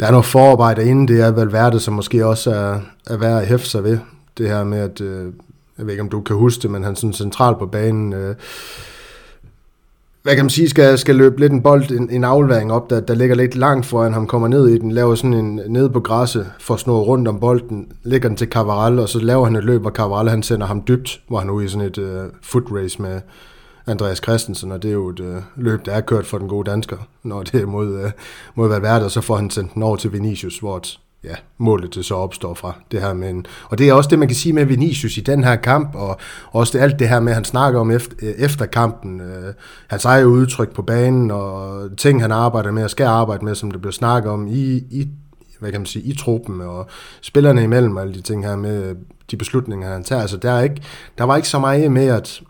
[0.00, 3.46] der er noget forarbejde inden det er Valverde, som måske også er, er værd at
[3.46, 3.98] hæfte sig ved.
[4.38, 5.32] Det her med, at, øh,
[5.78, 8.12] jeg ved ikke om du kan huske det, men han er sådan central på banen,
[8.12, 8.34] øh,
[10.22, 13.00] hvad kan man sige, skal, skal løbe lidt en bold, en, en aflevering op, der,
[13.00, 16.00] der ligger lidt langt foran ham, kommer ned i den, laver sådan en ned på
[16.00, 19.64] græsset, får snor rundt om bolden, lægger den til Cavaral, og så laver han et
[19.64, 22.30] løb, og Cavaral han sender ham dybt, hvor han er ude i sådan et uh,
[22.42, 23.20] foot race med
[23.86, 26.70] Andreas Christensen, og det er jo et uh, løb, der er kørt for den gode
[26.70, 28.10] dansker, når det er mod, uh,
[28.54, 31.94] mod Valverde, og så får han sendt den over til Vinicius, hvor et, ja, målet
[31.94, 32.72] det så opstår fra.
[32.90, 35.20] Det her med en, og det er også det, man kan sige med Vinicius i
[35.20, 36.18] den her kamp, og
[36.52, 39.54] også det, alt det her med, han snakker om efter, øh, efter kampen, øh,
[39.88, 43.70] hans eget udtryk på banen, og ting, han arbejder med og skal arbejde med, som
[43.70, 45.08] det bliver snakket om i, i
[45.60, 46.86] hvad kan man sige, i truppen, og
[47.20, 48.94] spillerne imellem, og alle de ting her med
[49.30, 50.20] de beslutninger, han tager.
[50.22, 50.82] Altså, der, er ikke,
[51.18, 52.40] der var ikke så meget med, at,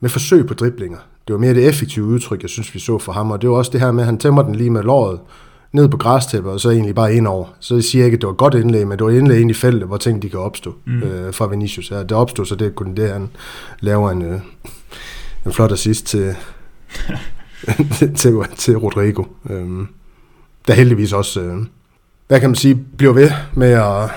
[0.00, 0.98] med forsøg på driblinger.
[1.26, 3.56] Det var mere det effektive udtryk, jeg synes, vi så for ham, og det var
[3.56, 5.20] også det her med, at han tæmmer den lige med låret,
[5.72, 7.46] ned på græstæppet, og så egentlig bare ind over.
[7.60, 9.54] Så jeg siger ikke, at det var godt indlæg, men det var indlæg ind i
[9.54, 11.02] feltet, hvor ting de kan opstå mm.
[11.02, 11.90] øh, fra Vinicius.
[11.90, 13.30] Ja, det opstod, så det kunne det, han
[13.80, 14.40] laver en, øh,
[15.46, 16.34] en flot assist til,
[18.16, 19.24] til, til Rodrigo.
[19.50, 19.68] Øh,
[20.66, 21.58] der heldigvis også, øh,
[22.28, 24.10] hvad kan man sige, bliver ved med at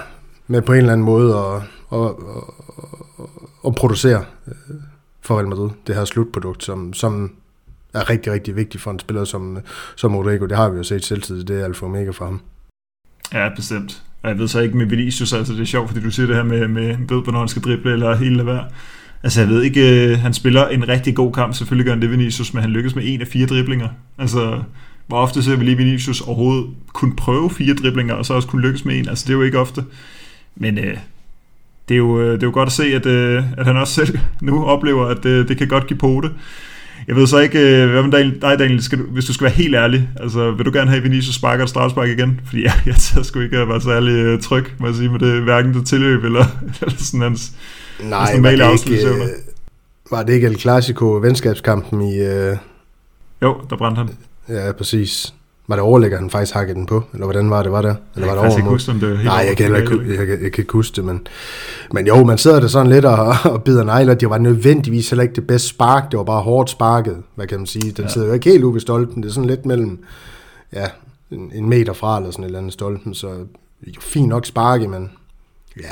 [0.47, 1.55] med på en eller anden måde at,
[1.93, 2.15] at, at,
[3.19, 3.25] at,
[3.67, 4.75] at producere øh,
[5.21, 7.31] for Real Madrid, det her slutprodukt, som, som
[7.95, 9.57] er rigtig, rigtig vigtig for en spiller som,
[9.95, 10.45] som Rodrigo.
[10.45, 12.41] Det har vi jo set selvtid, det er alfa mega for ham.
[13.33, 14.03] Ja, bestemt.
[14.23, 16.35] Og jeg ved så ikke med Vinicius, altså det er sjovt, fordi du siger det
[16.35, 18.65] her med, med ved, hvornår han skal drible eller hele lade være.
[19.23, 22.11] Altså jeg ved ikke, øh, han spiller en rigtig god kamp, selvfølgelig gør han det
[22.11, 23.89] Vinicius, men han lykkes med en af fire driblinger.
[24.17, 24.63] Altså,
[25.07, 28.61] hvor ofte ser vi lige Vinicius overhovedet kunne prøve fire driblinger, og så også kunne
[28.61, 29.09] lykkes med en.
[29.09, 29.83] Altså det er jo ikke ofte.
[30.55, 30.97] Men øh,
[31.89, 33.93] det, er jo, øh, det er jo godt at se, at, øh, at han også
[33.93, 36.31] selv nu oplever, at øh, det kan godt give på det.
[37.07, 39.53] Jeg ved så ikke, øh, hvad med dig, Daniel, skal du, hvis du skal være
[39.53, 42.41] helt ærlig, altså vil du gerne have Vinicius sparker og strafspark igen?
[42.45, 45.19] Fordi jeg, jeg tager sgu ikke at være særlig øh, tryg, må jeg sige, med
[45.19, 46.45] det, hverken det tilløb eller,
[46.81, 47.51] eller sådan hans,
[48.03, 49.27] Nej, hans normale det, ikke, øh,
[50.11, 52.19] var det ikke El Clasico venskabskampen i...
[52.19, 52.57] Øh...
[53.41, 54.09] Jo, der brændte han.
[54.49, 55.33] Ja, præcis.
[55.67, 57.03] Var det overlægger, han faktisk hakkede den på?
[57.13, 57.95] Eller hvordan var det, var der?
[58.15, 59.99] Eller var det jeg kan ikke huske, om det var helt Nej, jeg kan, ikke,
[59.99, 61.27] jeg, jeg, jeg, kan ikke huske det, men,
[61.91, 64.13] men jo, man sidder der sådan lidt og, og bider negler.
[64.13, 67.57] Det var nødvendigvis heller ikke det bedste spark, det var bare hårdt sparket, hvad kan
[67.57, 67.91] man sige.
[67.91, 68.09] Den ja.
[68.09, 69.99] sidder jo ikke helt ude ved stolpen, det er sådan lidt mellem,
[70.73, 70.85] ja,
[71.31, 73.29] en, en meter fra, eller sådan et eller andet stolpen, så
[73.99, 75.11] fint nok sparket, men
[75.77, 75.91] ja,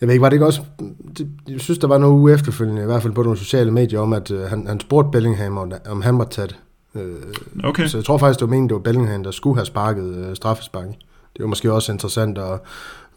[0.00, 0.60] jeg ved ikke, var det ikke også...
[1.18, 4.00] Det, jeg synes, der var noget uge efterfølgende, i hvert fald på nogle sociale medier,
[4.00, 6.58] om at uh, han, han spurgte Bellingham, om, om han var taget
[6.94, 7.86] Øh, okay.
[7.86, 10.36] Så jeg tror faktisk, det var meningen, det var Bellingham, der skulle have sparket øh,
[10.36, 10.86] straffespark.
[11.36, 12.60] Det var måske også interessant at,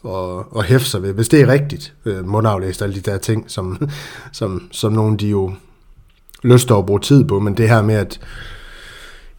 [0.06, 3.44] at, at hæfte sig ved, hvis det er rigtigt, øh, mundaflæst alle de der ting,
[3.48, 3.90] som,
[4.32, 5.52] som, som nogen de jo
[6.44, 8.20] lyst at bruge tid på, men det her med, at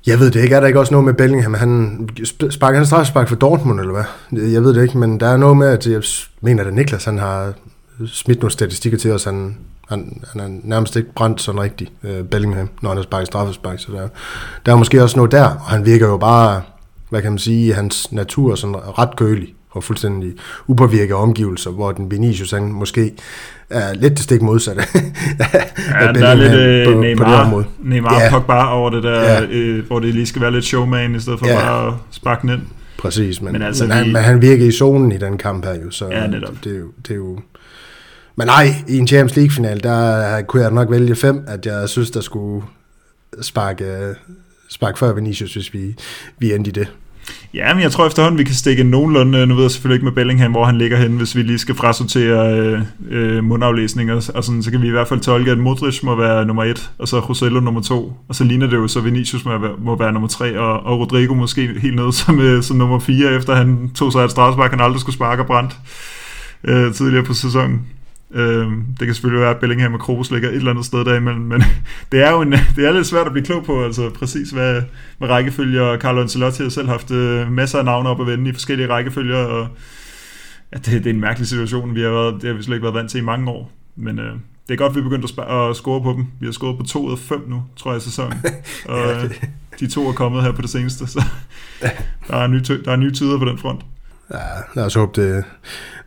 [0.07, 2.09] jeg ved det ikke, er der ikke også noget med Bellingham, han
[2.51, 4.41] sparker han straffespark for Dortmund, eller hvad?
[4.53, 6.03] Jeg ved det ikke, men der er noget med, at jeg
[6.41, 7.53] mener, at Niklas han har
[8.07, 9.57] smidt nogle statistikker til os, han,
[9.89, 13.79] han, han er nærmest ikke brændt sådan rigtig, uh, Bellingham, når han har sparket straffespark.
[13.79, 14.09] Så der,
[14.67, 16.63] der er måske også noget der, og han virker jo bare,
[17.11, 20.33] hvad kan man sige, hans natur sådan ret kølig og fuldstændig
[20.67, 23.13] upåvirket omgivelser, hvor den Vinicius han måske
[23.71, 24.83] er lidt det stik modsatte.
[26.01, 28.31] ja, der er lidt øh, på, Neymar, på det Neymar ja.
[28.31, 29.43] Pogba over det der, ja.
[29.43, 31.55] øh, hvor det lige skal være lidt showman, i stedet for ja.
[31.55, 32.63] bare at sparke den ind.
[32.99, 35.75] Præcis, men, men, altså, men, han, men han virker i zonen i den kamp her
[35.85, 36.55] jo, så ja, netop.
[36.65, 37.39] Det, er jo, det er jo
[38.37, 41.89] men nej, i en Champions League-final, der øh, kunne jeg nok vælge fem, at jeg
[41.89, 42.67] synes, der skulle
[43.43, 44.15] sparke, øh,
[44.69, 45.97] sparke før Vinicius, hvis vi,
[46.39, 46.89] vi endte i det.
[47.55, 50.13] Ja, men jeg tror efterhånden, vi kan stikke nogenlunde, nu ved jeg selvfølgelig ikke med
[50.13, 54.63] Bellingham, hvor han ligger henne, hvis vi lige skal frasortere øh, øh, mundaflæsninger, og, sådan,
[54.63, 57.21] så kan vi i hvert fald tolke, at Modric må være nummer et, og så
[57.21, 60.29] Rosello nummer to, og så ligner det jo, så Vinicius må være, må være nummer
[60.29, 64.13] tre, og, og Rodrigo måske helt nede som, øh, som nummer fire, efter han tog
[64.13, 65.77] sig et strafspark, han aldrig skulle sparke og brændt
[66.65, 67.81] øh, tidligere på sæsonen.
[68.37, 71.45] Øh, det kan selvfølgelig være, at Bellingham og Kroos ligger et eller andet sted derimellem,
[71.45, 71.63] men
[72.13, 74.83] det er jo en, det er lidt svært at blive klog på, altså præcis hvad,
[75.19, 78.51] hvad rækkefølger, og Carlo Ancelotti har selv haft øh, masser af navne op at vende
[78.51, 79.69] i forskellige rækkefølger, og
[80.73, 82.85] ja, det, det er en mærkelig situation, vi har været, det har vi slet ikke
[82.85, 84.33] været vant til i mange år, men øh,
[84.69, 86.27] det er godt, at vi er begyndt at, sp- at score på dem.
[86.41, 88.39] Vi har scoret på to ud af fem nu, tror jeg, i sæsonen.
[88.89, 89.41] Og ja, det...
[89.81, 91.25] de to er kommet her på det seneste, så
[92.29, 93.81] der er nye, der er nye tider på den front.
[94.33, 94.39] Ja,
[94.75, 95.45] lad os håbe, det,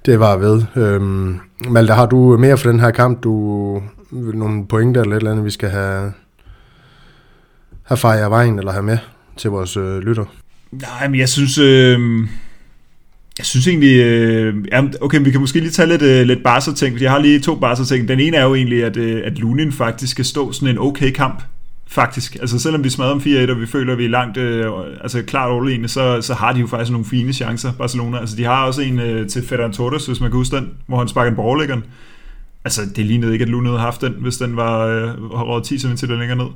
[0.05, 0.63] det var ved.
[0.75, 3.23] Øhm, Malte, har du mere for den her kamp?
[3.23, 6.13] Du nogle pointer eller et eller andet, vi skal have,
[7.83, 8.97] have fejret af vejen, eller have med
[9.37, 10.25] til vores øh, lytter?
[10.71, 11.57] Nej, men jeg synes...
[11.57, 11.99] Øh,
[13.37, 13.99] jeg synes egentlig...
[13.99, 14.55] Øh,
[15.01, 17.55] okay, vi kan måske lige tage lidt, øh, lidt barser-ting, fordi jeg har lige to
[17.55, 18.07] barser-ting.
[18.07, 21.11] Den ene er jo egentlig, at, øh, at Lunin faktisk skal stå sådan en okay
[21.11, 21.43] kamp
[21.89, 22.35] faktisk.
[22.35, 24.65] Altså selvom vi smadrer om 4-1, og vi føler, at vi er langt, øh,
[25.01, 28.19] altså klart overlegne, så, så har de jo faktisk nogle fine chancer, Barcelona.
[28.19, 30.97] Altså de har også en øh, til Ferran Torres, hvis man kan huske den, hvor
[30.97, 31.83] han sparker en borgerlæggeren.
[32.65, 35.79] Altså det lignede ikke, at Lune havde haft den, hvis den var øh, råd 10
[35.79, 36.47] cm længere ned.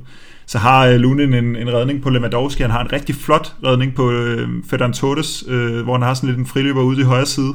[0.46, 3.94] Så har øh, Lune en, en redning på Lewandowski, han har en rigtig flot redning
[3.94, 7.26] på øh, Ferran Torres, øh, hvor han har sådan lidt en friløber ude i højre
[7.26, 7.54] side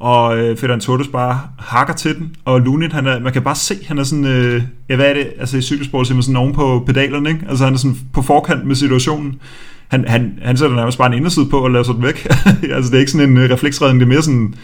[0.00, 3.54] og øh, Ferdinand Torres bare hakker til den, og Lunin, han er, man kan bare
[3.54, 6.54] se, han er sådan, øh, ja hvad er det, altså i cykelsport simpelthen sådan oven
[6.54, 7.46] på pedalerne, ikke?
[7.48, 9.40] altså han er sådan på forkant med situationen,
[9.88, 12.26] han, han, han sætter nærmest bare en inderside på og lader sig den væk,
[12.74, 14.54] altså det er ikke sådan en øh, refleksredning, det er mere sådan,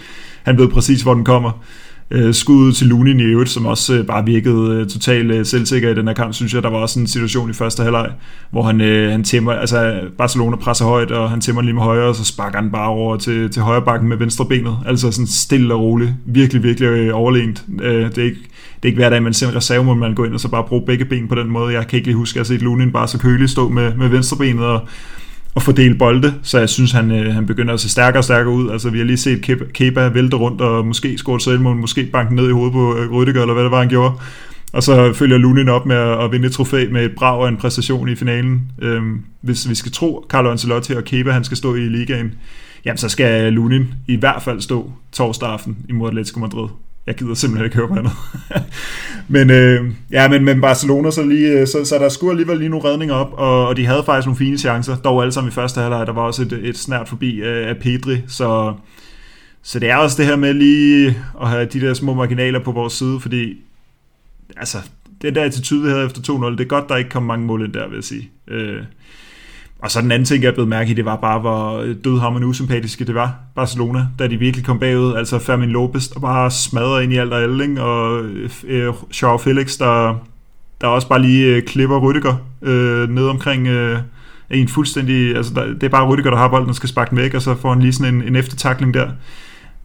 [0.43, 1.51] han ved præcis, hvor den kommer
[2.11, 5.91] øh, skud til Lunin i øvrigt, som også øh, bare virkede øh, totalt øh, selvsikker
[5.91, 6.63] i den her kamp, synes jeg.
[6.63, 8.11] Der var også en situation i første halvleg,
[8.51, 12.09] hvor han, øh, han tæmmer, altså Barcelona presser højt, og han tæmmer lige med højre,
[12.09, 14.77] og så sparker han bare over til, til højre bakken med venstre benet.
[14.87, 16.11] Altså sådan stille og roligt.
[16.27, 17.65] Virkelig, virkelig øh, overlegent.
[17.83, 18.41] Øh, det er ikke,
[18.77, 20.65] det er ikke hver dag, man ser en reserve, man går ind og så bare
[20.65, 21.75] bruge begge ben på den måde.
[21.75, 23.95] Jeg kan ikke lige huske, at jeg har set Lunin bare så kølig stå med,
[23.95, 24.89] med venstre benet og
[25.57, 28.55] at fordele bolde, så jeg synes, han, øh, han begynder at se stærkere og stærkere
[28.55, 28.71] ud.
[28.71, 32.35] Altså, vi har lige set Kepa vælte rundt og måske score et selvmål, måske banke
[32.35, 34.15] ned i hovedet på øh, Rüdiger, eller hvad det var, han gjorde.
[34.73, 37.49] Og så følger Lunin op med at, at vinde et trofæ med et brag og
[37.49, 38.63] en præstation i finalen.
[38.83, 42.35] Øhm, hvis vi skal tro Carlo Ancelotti og Kepa, han skal stå i ligaen,
[42.85, 46.69] jamen så skal Lunin i hvert fald stå torsdag aften imod Atletico Madrid
[47.07, 48.13] jeg gider simpelthen ikke høre på andet.
[49.29, 52.69] men, øh, ja, men, men Barcelona, så, lige, øh, så, så der skulle alligevel lige
[52.69, 55.55] nogle redninger op, og, og de havde faktisk nogle fine chancer, dog alle sammen i
[55.55, 58.75] første halvleg, der var også et, et snært forbi af, af Pedri, så,
[59.63, 62.73] så det er også det her med lige at have de der små marginaler på
[62.73, 63.57] vores side, fordi
[64.57, 64.79] altså,
[65.23, 67.65] den der attitude, vi havde efter 2-0, det er godt, der ikke kom mange mål
[67.65, 68.31] ind der, vil jeg sige.
[68.49, 68.83] Øh,
[69.79, 72.47] og så den anden ting, jeg er blevet mærke i, det var bare, hvor dødhammerne
[72.47, 75.15] usympatiske det var, Barcelona, da de virkelig kom bagud.
[75.15, 77.83] Altså Fermin Lopez, der bare smadrer ind i alt og alle, ikke?
[77.83, 78.25] og
[78.67, 80.15] øh, Joao Felix, der,
[80.81, 82.35] der også bare lige øh, klipper Rüdiger
[82.69, 83.99] øh, ned omkring øh,
[84.51, 85.37] en fuldstændig...
[85.37, 87.43] Altså der, det er bare Rüdiger, der har bolden og skal sparke den væk, og
[87.43, 89.09] så får han lige sådan en, en eftertakling der.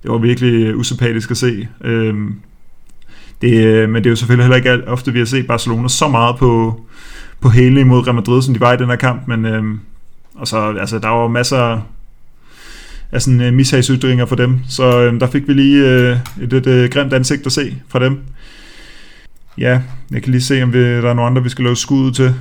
[0.04, 1.67] Det var virkelig øh, usympatisk at se.
[1.84, 2.15] Øh,
[3.41, 6.08] det, øh, men det er jo selvfølgelig heller ikke ofte, vi har set Barcelona så
[6.08, 6.82] meget på,
[7.41, 9.63] på hele imod Real Madrid, som de var i den her kamp, men øh,
[10.36, 11.82] og så, altså, der var masser
[13.12, 16.67] af sådan øh, mishagsytringer for dem, så øh, der fik vi lige øh, et lidt
[16.67, 18.19] øh, grimt ansigt at se fra dem.
[19.58, 22.12] Ja, jeg kan lige se, om vi, der er nogle andre, vi skal lave skud
[22.12, 22.36] til.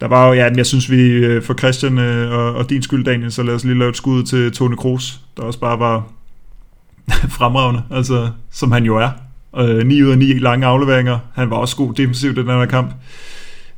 [0.00, 3.04] Der var jo, ja, jeg synes vi øh, for Christian øh, og, og din skyld,
[3.04, 6.06] Daniel, så lad os lige lave et skud til Tony Kroos, der også bare var
[7.38, 9.10] fremragende, altså, som han jo er.
[9.58, 11.18] Øh, 9 ud af 9 lange afleveringer.
[11.34, 12.94] Han var også god defensivt i den her kamp.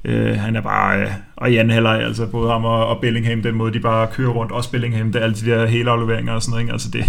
[0.04, 3.42] Øh, han er bare, øh, og i anden halvleg, altså både ham og, og Bellingham,
[3.42, 6.32] den måde de bare kører rundt, også Bellingham, det er alle de der hele afleveringer
[6.32, 6.72] og sådan noget, ikke?
[6.72, 7.04] altså det,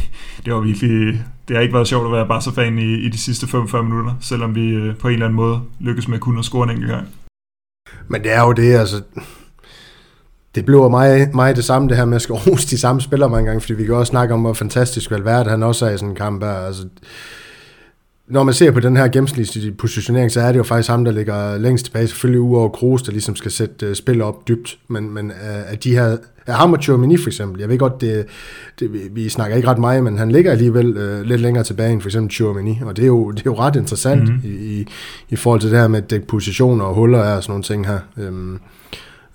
[0.46, 3.48] det var virkelig, det har ikke været sjovt at være Barca-fan i, i de sidste
[3.48, 6.64] 45 minutter, selvom vi øh, på en eller anden måde lykkes med kun at score
[6.64, 7.08] en enkelt gang.
[8.08, 9.02] Men det er jo det, altså,
[10.56, 13.30] det blev meget, meget det samme, det her med at skal rose de samme spillere
[13.30, 15.98] mange gange, fordi vi kan også snakke om, hvor fantastisk Valverde han også er i
[15.98, 16.52] sådan en kamp her.
[16.52, 16.88] Altså,
[18.28, 21.12] når man ser på den her gennemsnitlige positionering, så er det jo faktisk ham, der
[21.12, 22.08] ligger længst tilbage.
[22.08, 24.78] Selvfølgelig uover Kroos, der ligesom skal sætte uh, spil op dybt.
[24.88, 26.18] Men, men uh, at de her...
[26.48, 28.26] Er ham og Chomini for eksempel, jeg ved godt, det,
[28.80, 32.02] det, vi snakker ikke ret meget, men han ligger alligevel uh, lidt længere tilbage end
[32.02, 34.42] for eksempel Chomini, og det er jo, det er jo ret interessant mm-hmm.
[34.44, 34.88] i, i,
[35.30, 38.00] i forhold til det her med dække positioner og huller og sådan nogle ting her.
[38.28, 38.60] Um,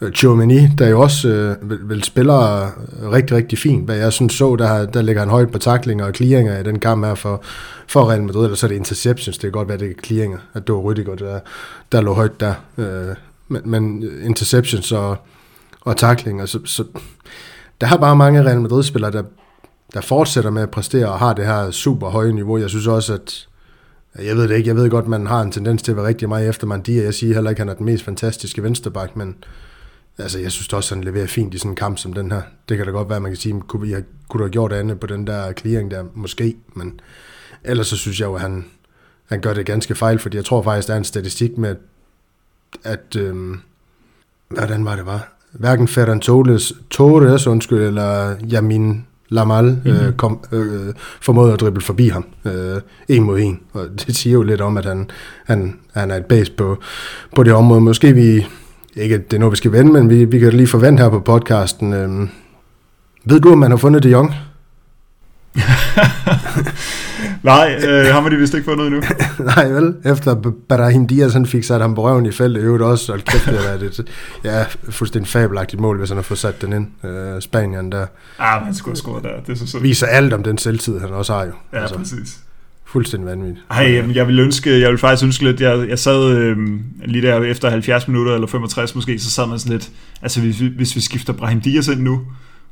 [0.01, 3.85] Øh, Chomini, der jo også øh, vil, vil spiller øh, rigtig, rigtig fint.
[3.85, 6.79] Hvad jeg synes så, der, der ligger han højt på taklinger og clearinger i den
[6.79, 7.43] kamp her for,
[7.87, 10.39] for Real Madrid, eller så er det interceptions, det kan godt være, det er clearinger,
[10.55, 11.41] at det var Rüdiger, der,
[11.93, 12.55] der lå højt der.
[12.79, 13.17] Øh,
[13.49, 15.17] men, men interceptions og,
[15.81, 16.85] og taklinger, så, så
[17.81, 19.23] der er bare mange Real Madrid-spillere, der,
[19.95, 22.59] der fortsætter med at præstere og har det her super høje niveau.
[22.59, 23.49] Jeg synes også, at
[24.25, 26.29] jeg ved det ikke, jeg ved godt, man har en tendens til at være rigtig
[26.29, 27.03] meget efter Mandia.
[27.03, 29.37] Jeg siger heller ikke, at han er den mest fantastiske vensterbak, men
[30.19, 32.43] altså, jeg synes også, han leverer fint i sådan en kamp som den her.
[32.69, 34.73] Det kan da godt være, man kan sige, kunne, vi have, kunne du have gjort
[34.73, 36.05] andet på den der clearing der?
[36.15, 37.01] Måske, men
[37.65, 38.65] ellers så synes jeg jo, at han,
[39.27, 41.77] han gør det ganske fejl, fordi jeg tror faktisk, der er en statistik med,
[42.85, 43.61] at, øhm,
[44.49, 45.33] hvordan var det var?
[45.53, 49.91] Hverken Ferran Torres, Torres undskyld, eller Jamin Lamal mm-hmm.
[49.91, 53.61] øh, kom, øh, formåede at drible forbi ham øh, en mod en.
[53.73, 55.11] Og det siger jo lidt om, at han,
[55.45, 56.79] han, han er et base på,
[57.37, 57.81] på det område.
[57.81, 58.47] Måske vi,
[58.97, 61.21] ikke det er noget, vi skal vende, men vi, vi kan lige forvente her på
[61.21, 61.93] podcasten.
[61.93, 62.29] Øh,
[63.25, 64.35] ved du, om man har fundet det Jong?
[67.43, 69.03] Nej, øh, ham har de vist ikke fundet endnu.
[69.57, 69.95] Nej, vel?
[70.05, 73.47] Efter Barahim Diaz han fik sat ham på røven i feltet, øvrigt også, og kæft,
[73.47, 74.11] det er et
[74.45, 77.05] ja, fuldstændig fabelagtigt mål, hvis han har fået sat den ind.
[77.05, 78.07] Øh, Spanien der.
[78.39, 79.41] Ah, han skulle have scoret der.
[79.47, 79.83] Det er så sådan.
[79.83, 81.53] Viser alt om den selvtid, han også har jo.
[81.73, 82.39] Ja, altså, præcis.
[82.89, 83.65] Fuldstændig vanvittigt.
[83.71, 86.57] Ej, jeg vil ønske, jeg vil faktisk ønske lidt, jeg, jeg sad øh,
[87.05, 89.91] lige der efter 70 minutter, eller 65 måske, så sad man sådan lidt,
[90.23, 92.21] altså hvis, hvis vi skifter Brahim Dias ind nu,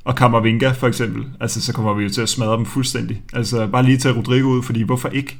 [0.04, 3.22] og Kammervinga for eksempel, altså så kommer vi jo til at smadre dem fuldstændig.
[3.32, 5.38] Altså bare lige tage Rodrigo ud, fordi hvorfor ikke?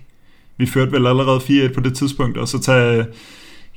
[0.58, 3.06] Vi førte vel allerede 4-1 på det tidspunkt, og så tage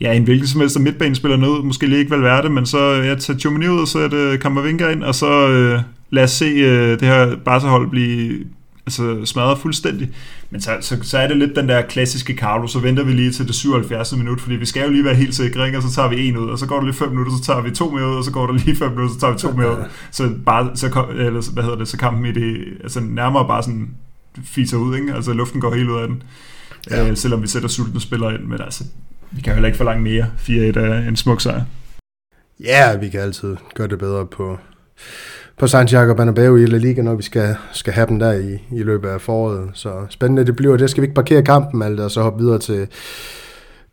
[0.01, 3.39] ja, en hvilken som helst midtbanespiller ned, måske lige ikke det, men så ja, tage
[3.39, 6.99] Tjomini ud, og så er det Kammervinga ind, og så øh, lad os se øh,
[6.99, 8.45] det her Barca-hold blive,
[8.89, 10.09] altså smadret fuldstændig.
[10.49, 13.31] Men så, så, så er det lidt den der klassiske Carlo, så venter vi lige
[13.31, 14.15] til det 77.
[14.15, 15.77] minut, fordi vi skal jo lige være helt sikre, ikke?
[15.77, 17.61] og så tager vi en ud, og så går der lige 5 minutter, så tager
[17.61, 19.51] vi to mere ud, og så går der lige 5 minutter, så tager vi to
[19.51, 19.83] mere ud.
[20.11, 23.89] Så, bare, så, eller, hvad hedder det, så kampen i det, altså nærmere bare sådan
[24.43, 25.13] fiser ud, ikke?
[25.13, 26.23] altså luften går helt ud af den.
[26.89, 27.09] Ja.
[27.09, 28.83] Øh, selvom vi sætter sultne spillere ind, men altså,
[29.31, 30.25] vi kan jo heller ikke forlange mere.
[30.37, 31.61] 4-1 er en smuk sejr.
[32.59, 34.59] Ja, vi kan altid gøre det bedre på,
[35.59, 38.83] på Santiago Bernabeu i La Liga, når vi skal, skal have dem der i, i
[38.83, 39.69] løbet af foråret.
[39.73, 40.77] Så spændende det bliver.
[40.77, 42.87] Det skal vi ikke parkere kampen, alt, og så hoppe videre til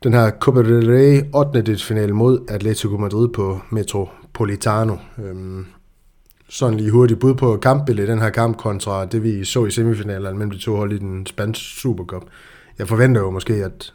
[0.03, 1.77] den her Copa del Rey 8.
[1.77, 4.95] finale mod Atletico Madrid på Metropolitano.
[5.17, 5.65] Øhm,
[6.49, 9.71] sådan lige hurtigt bud på kampbilledet i den her kamp kontra det, vi så i
[9.71, 12.23] semifinalen mellem de to hold i den spanske Supercup.
[12.79, 13.93] Jeg forventer jo måske, at,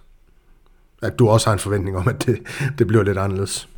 [1.03, 2.39] at du også har en forventning om, at det,
[2.79, 3.69] det bliver lidt anderledes.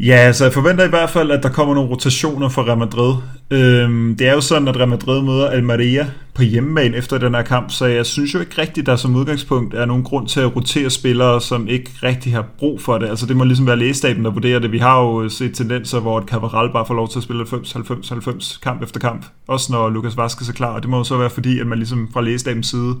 [0.00, 3.14] Ja, altså jeg forventer i hvert fald, at der kommer nogle rotationer for Real Madrid.
[3.50, 7.42] Øhm, det er jo sådan, at Real Madrid møder Almeria på hjemmebane efter den her
[7.42, 10.56] kamp, så jeg synes jo ikke rigtigt, der som udgangspunkt er nogen grund til at
[10.56, 13.08] rotere spillere, som ikke rigtig har brug for det.
[13.08, 14.72] Altså det må ligesom være lægestaben, der vurderer det.
[14.72, 18.60] Vi har jo set tendenser, hvor et Cavaral bare får lov til at spille 90-90-90
[18.60, 21.30] kamp efter kamp, også når Lukas Vazquez er klar, og det må jo så være
[21.30, 22.96] fordi, at man ligesom fra lægestabens side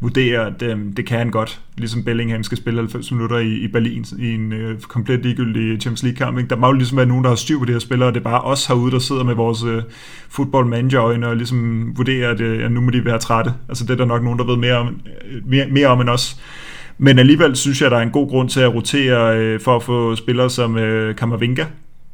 [0.00, 1.60] vurderer, at øh, det kan han godt.
[1.76, 6.02] Ligesom Bellingham skal spille 90 minutter i, i Berlin i en øh, komplet ligegyldig Champions
[6.02, 6.38] League-kamp.
[6.38, 6.50] Ikke?
[6.50, 8.20] Der må jo ligesom være nogen, der har styr på de her spillere, og det
[8.20, 9.82] er bare os herude, der sidder med vores øh,
[10.28, 13.54] football manager og ligesom vurderer, at øh, nu må de være trætte.
[13.68, 16.08] Altså det er der nok nogen, der ved mere om, øh, mere, mere om end
[16.08, 16.40] os.
[16.98, 19.82] Men alligevel synes jeg, der er en god grund til at rotere øh, for at
[19.82, 21.64] få spillere som øh, Kammervinga,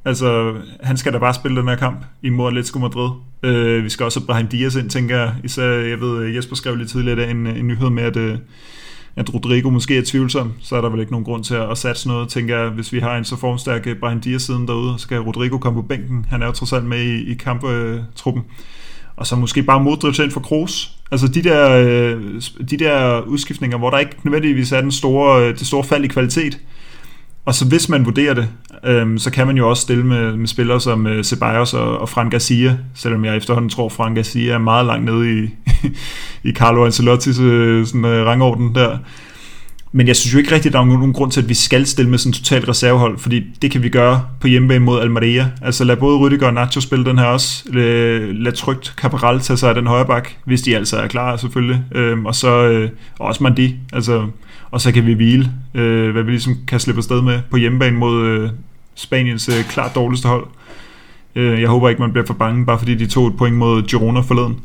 [0.04, 3.10] Altså, han skal da bare spille den her kamp imod Atletico Madrid.
[3.42, 5.34] Øh, vi skal også have Brahim Diaz ind, tænker jeg.
[5.44, 8.38] Især, jeg ved, Jesper skrev lidt tidligere en, en nyhed med, at, øh,
[9.16, 10.52] at Rodrigo måske er tvivlsom.
[10.60, 12.70] Så er der vel ikke nogen grund til at, at satse noget, tænker jeg.
[12.70, 15.82] Hvis vi har en så formstærk øh, Brahim Diaz siden derude, så skal Rodrigo komme
[15.82, 16.26] på bænken.
[16.30, 18.42] Han er jo trods alt med i, i kamptruppen.
[18.48, 18.52] Øh,
[19.16, 20.92] Og så måske bare Modric ind for Kroos.
[21.10, 25.58] Altså de der, øh, de der udskiftninger, hvor der ikke nødvendigvis er den store, øh,
[25.58, 26.58] det store fald i kvalitet,
[27.44, 28.48] og så hvis man vurderer det,
[28.84, 32.08] øhm, så kan man jo også stille med, med spillere som øh, Ceballos og, og
[32.08, 35.48] Frank Garcia, selvom jeg efterhånden tror, at Frank Garcia er meget langt nede i,
[36.48, 38.98] i Carlo Ancelotti's øh, sådan, øh, rangorden der.
[39.94, 41.86] Men jeg synes jo ikke rigtigt, at der er nogen grund til, at vi skal
[41.86, 45.50] stille med sådan en totalt reservehold, fordi det kan vi gøre på hjemmebane mod Almeria.
[45.62, 47.64] Altså lad både Rüdiger og Nacho spille den her også.
[47.72, 51.36] Lad, lad trygt Caparal tage sig af den højre bak, hvis de altså er klar
[51.36, 51.82] selvfølgelig.
[51.94, 53.76] Øhm, og så øh, og også Mandi.
[53.92, 54.26] Altså,
[54.72, 57.98] og så kan vi hvile, øh, hvad vi ligesom kan slippe afsted med på hjemmebane
[57.98, 58.50] mod øh,
[58.94, 60.46] Spaniens øh, klart dårligste hold.
[61.34, 63.82] Øh, jeg håber ikke, man bliver for bange, bare fordi de tog et point mod
[63.82, 64.56] Girona forleden.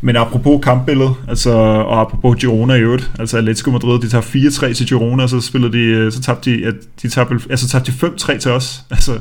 [0.00, 4.22] Men apropos kampbilledet, altså, og apropos Girona i øvrigt, altså Atletico Madrid, de tager
[4.70, 7.92] 4-3 til Girona, så spiller de, øh, så tabte de, at de tabte, altså tabte
[7.92, 8.80] de 5-3 til os.
[8.90, 9.18] Altså,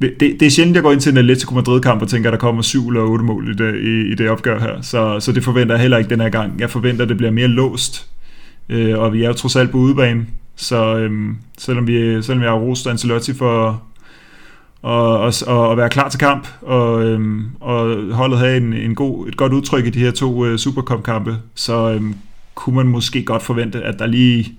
[0.00, 2.38] det, det er sjældent, jeg går ind til en Atletico Madrid-kamp og tænker, at der
[2.38, 4.82] kommer 7 eller 8 mål i det, i, i det opgør her.
[4.82, 6.60] Så, så det forventer jeg heller ikke den her gang.
[6.60, 8.06] Jeg forventer, at det bliver mere låst.
[8.68, 10.26] Øh, og vi er jo trods alt på udebane.
[10.56, 13.82] Så øhm, selvom, vi, selvom jeg har rost Ancelotti for,
[14.82, 18.94] og, og, og, og være klar til kamp, og, øhm, og holdet havde en, en
[18.94, 22.14] god, et godt udtryk i de her to øh, Supercup-kampe, så øhm,
[22.54, 24.56] kunne man måske godt forvente, at der lige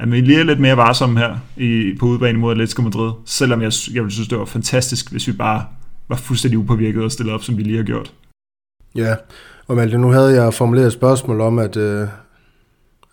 [0.00, 3.62] at vi lige er lidt mere varsomme her i, på udebane mod Atletico Madrid, selvom
[3.62, 5.64] jeg, jeg ville synes, det var fantastisk, hvis vi bare
[6.08, 8.12] var fuldstændig upåvirket og stillet op, som vi lige har gjort.
[8.94, 9.14] Ja,
[9.66, 12.08] og Malte, nu havde jeg formuleret et spørgsmål om, at, øh, at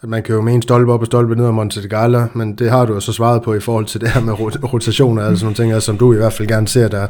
[0.03, 2.85] man kan jo mene stolpe op og stolpe ned om Monte Gala, men det har
[2.85, 4.33] du jo så svaret på i forhold til det her med
[4.73, 7.07] rotationer, altså nogle ting, som du i hvert fald gerne ser, der,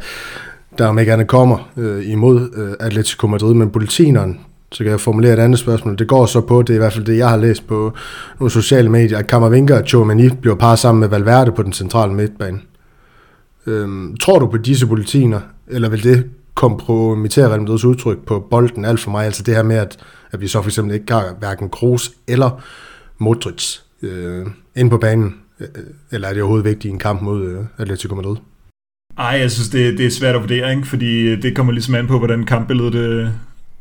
[0.77, 4.39] der om ikke andet kommer øh, imod øh, Atletico Madrid, men politineren,
[4.71, 5.97] så kan jeg formulere et andet spørgsmål.
[5.97, 7.93] Det går så på, det er i hvert fald det, jeg har læst på
[8.39, 12.13] nogle sociale medier, at Kammervinga og Chomani bliver parret sammen med Valverde på den centrale
[12.13, 12.59] midtbane.
[13.65, 16.25] Øhm, tror du på disse politiner, eller vil det
[16.55, 19.25] kompromittere Real Madrids udtryk på bolden alt for mig?
[19.25, 19.97] Altså det her med, at,
[20.31, 22.61] at vi så for eksempel ikke har hverken Kroos eller
[23.17, 25.67] Modric øh, ind på banen, øh,
[26.11, 28.37] eller er det overhovedet vigtigt i en kamp mod øh, Atletico Madrid?
[29.17, 30.87] Ej, jeg synes, det, det er svært at vurdere, ikke?
[30.87, 33.29] fordi øh, det kommer ligesom an på, hvordan kampbilledet øh,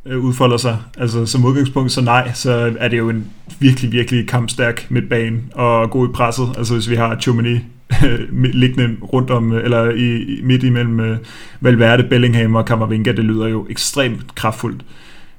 [0.07, 0.79] øh, udfolder sig.
[0.99, 3.27] Altså som udgangspunkt, så nej, så er det jo en
[3.59, 6.49] virkelig, virkelig kampstærk midtbane og god i presset.
[6.59, 7.59] Altså hvis vi har Chomini
[8.63, 11.19] liggende rundt om, øh, eller i, midt imellem
[11.61, 14.85] Valverde, Bellingham og Kammervinga, det lyder jo ekstremt kraftfuldt.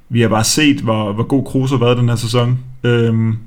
[0.09, 2.59] Vi har bare set, hvor, hvor god Kroos har været den her sæson.
[2.83, 3.37] Øhm,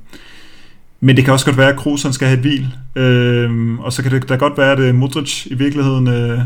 [1.00, 2.74] men det kan også godt være, at Kroos han skal have et hvil.
[2.96, 6.40] Øhm, og så kan det da godt være, at øh, Modric i virkeligheden øh,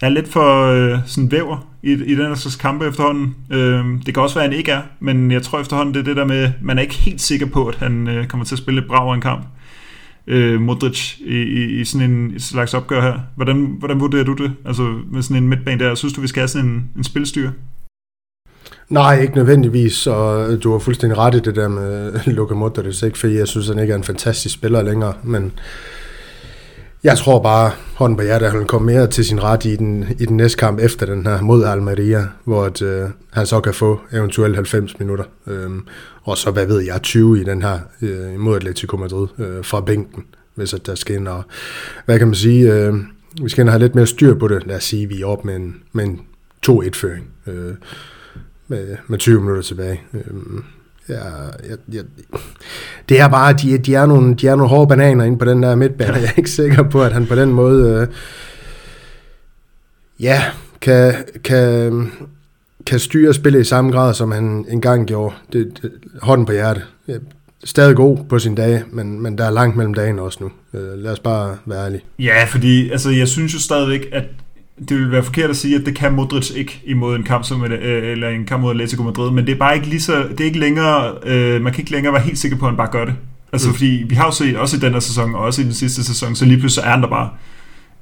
[0.00, 3.34] er lidt for øh, sådan væver i, i den her slags kampe efterhånden.
[3.50, 6.04] Øhm, det kan også være, at han ikke er, men jeg tror efterhånden, det er
[6.04, 8.58] det der med, man er ikke helt sikker på, at han øh, kommer til at
[8.58, 9.46] spille lidt brav en kamp.
[10.26, 13.18] Øh, Modric i, i, i sådan en slags opgør her.
[13.36, 14.52] Hvordan, hvordan vurderer du det?
[14.64, 17.50] Altså med sådan en midtbane der, synes du, vi skal have sådan en, en spilstyr?
[18.88, 23.18] Nej, ikke nødvendigvis, og du har fuldstændig ret i det der med Luka Modric, ikke?
[23.18, 25.52] fordi jeg synes, han ikke er en fantastisk spiller længere, men
[27.04, 30.04] jeg tror bare, hånden på hjertet, at han kommer mere til sin ret i den,
[30.18, 33.74] i den næste kamp efter den her mod Almeria, hvor at, øh, han så kan
[33.74, 35.24] få eventuelt 90 minutter.
[35.46, 35.70] Øh,
[36.22, 39.80] og så, hvad ved jeg, 20 i den her øh, mod Atletico Madrid øh, fra
[39.80, 40.24] bænken,
[40.54, 41.28] hvis at der skal ind.
[41.28, 41.42] Og,
[42.04, 42.94] hvad kan man sige, øh,
[43.42, 44.66] vi skal ind og have lidt mere styr på det.
[44.66, 46.20] Lad os sige, at vi er op med en, med en
[46.68, 47.74] 2-1-føring øh,
[48.68, 50.02] med, med 20 minutter tilbage.
[50.14, 50.22] Øh,
[51.08, 51.24] Ja,
[51.68, 52.04] jeg, jeg,
[53.08, 55.62] det er bare, de, de, er nogle, de er nogle hårde bananer inde på den
[55.62, 56.14] der midtbane.
[56.14, 58.08] Jeg er ikke sikker på, at han på den måde, øh,
[60.20, 60.42] ja,
[60.80, 61.14] kan,
[61.44, 62.12] kan,
[62.86, 65.34] kan styre spillet i samme grad, som han engang gjorde.
[65.52, 65.92] Det, det,
[66.22, 66.86] hånden på hjertet.
[67.64, 70.50] Stadig god på sin dage, men, men der er langt mellem dagen også nu.
[70.80, 72.04] Øh, lad os bare være ærlige.
[72.18, 74.24] Ja, fordi altså, jeg synes jo stadigvæk, at
[74.88, 77.64] det vil være forkert at sige, at det kan Modric ikke imod en kamp som
[77.64, 80.40] øh, eller en kamp mod Atletico Madrid, men det er bare ikke lige så, det
[80.40, 82.90] er ikke længere, øh, man kan ikke længere være helt sikker på, at han bare
[82.90, 83.14] gør det.
[83.52, 83.74] Altså mm.
[83.74, 86.04] fordi vi har jo set, også i den her sæson, og også i den sidste
[86.04, 87.28] sæson, så lige pludselig er han der bare.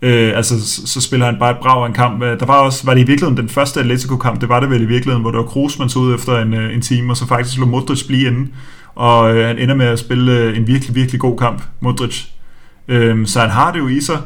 [0.02, 2.20] Øh, altså så, spiller han bare et brag af en kamp.
[2.20, 4.86] Der var også, var det i virkeligheden den første Atletico-kamp, det var det vel i
[4.86, 7.26] virkeligheden, hvor der var Kroos, man så ud efter en, øh, en time, og så
[7.26, 8.48] faktisk lå Modric blive inde.
[8.94, 12.24] Og øh, han ender med at spille en virkelig, virkelig god kamp, Modric.
[12.88, 14.18] Øh, så han har det jo i sig,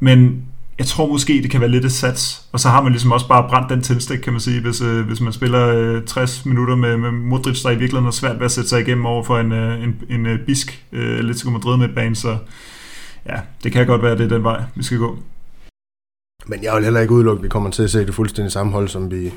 [0.00, 0.45] men
[0.78, 2.46] jeg tror måske, det kan være lidt et sats.
[2.52, 5.06] Og så har man ligesom også bare brændt den tændstik, kan man sige, hvis, øh,
[5.06, 8.44] hvis man spiller øh, 60 minutter med, med Modric, der i virkeligheden er svært ved
[8.44, 11.76] at sætte sig igennem over for en, øh, en, en øh, bisk øh, Atletico Madrid
[11.76, 12.38] med bane, så
[13.26, 15.18] ja, det kan godt være, det er den vej, vi skal gå.
[16.46, 18.72] Men jeg vil heller ikke udelukke, at vi kommer til at se det fuldstændig samme
[18.72, 19.32] hold, som vi,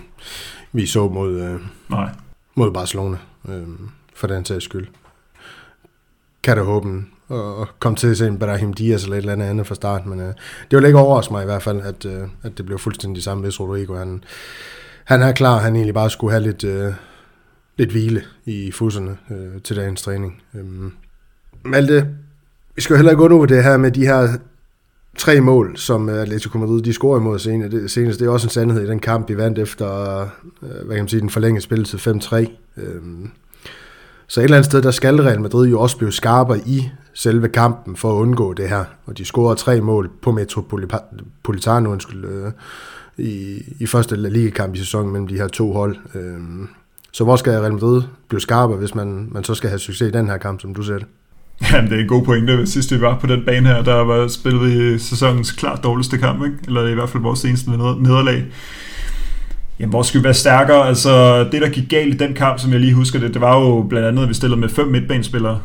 [0.72, 1.60] vi så mod, øh,
[1.90, 2.10] Nej.
[2.56, 3.18] mod Barcelona,
[3.50, 3.68] øh,
[4.16, 4.88] for den sags skyld.
[6.44, 9.46] Kan da håbe og komme til at se en Brahim Diaz eller et eller andet
[9.46, 10.34] andet fra start, men øh,
[10.72, 13.44] det vil ikke overraske mig i hvert fald, at, øh, at det blev fuldstændig samme,
[13.44, 14.24] hvis Rodrigo han,
[15.04, 16.94] han er klar, han egentlig bare skulle have lidt, øh,
[17.78, 20.42] lidt hvile i fusserne øh, til dagens træning.
[20.56, 20.92] Øh,
[21.64, 22.08] Malte,
[22.76, 24.28] vi skal jo heller ikke gå det her med de her
[25.18, 27.40] tre mål, som øh, Atletico Madrid de scorer imod
[27.88, 28.20] senest.
[28.20, 31.08] Det er også en sandhed i den kamp, vi vandt efter øh, hvad kan man
[31.08, 32.36] sige, den forlængede spilletid 5-3.
[32.78, 33.02] Øh,
[34.28, 37.50] så et eller andet sted, der skal Real Madrid jo også blive skarpere i selve
[37.50, 38.84] kampen for at undgå det her.
[39.06, 42.52] Og de scorede tre mål på Metropolitano undskyld, øh,
[43.18, 45.98] i, i første ligekamp i sæsonen mellem de her to hold.
[46.16, 46.40] Øh,
[47.12, 50.12] så hvor skal Real Madrid blive skarpere, hvis man, man så skal have succes i
[50.12, 51.06] den her kamp, som du ser det?
[51.72, 52.68] Jamen, det er en god pointe.
[52.68, 56.46] Sidst vi var på den bane her, der var spillet vi sæsonens klart dårligste kamp,
[56.46, 56.58] ikke?
[56.68, 58.46] eller i hvert fald vores seneste nederlag.
[59.80, 60.88] Jamen, hvor skal vi være stærkere?
[60.88, 63.60] Altså, det, der gik galt i den kamp, som jeg lige husker det, det var
[63.60, 65.60] jo blandt andet, at vi stillede med fem midtbanespillere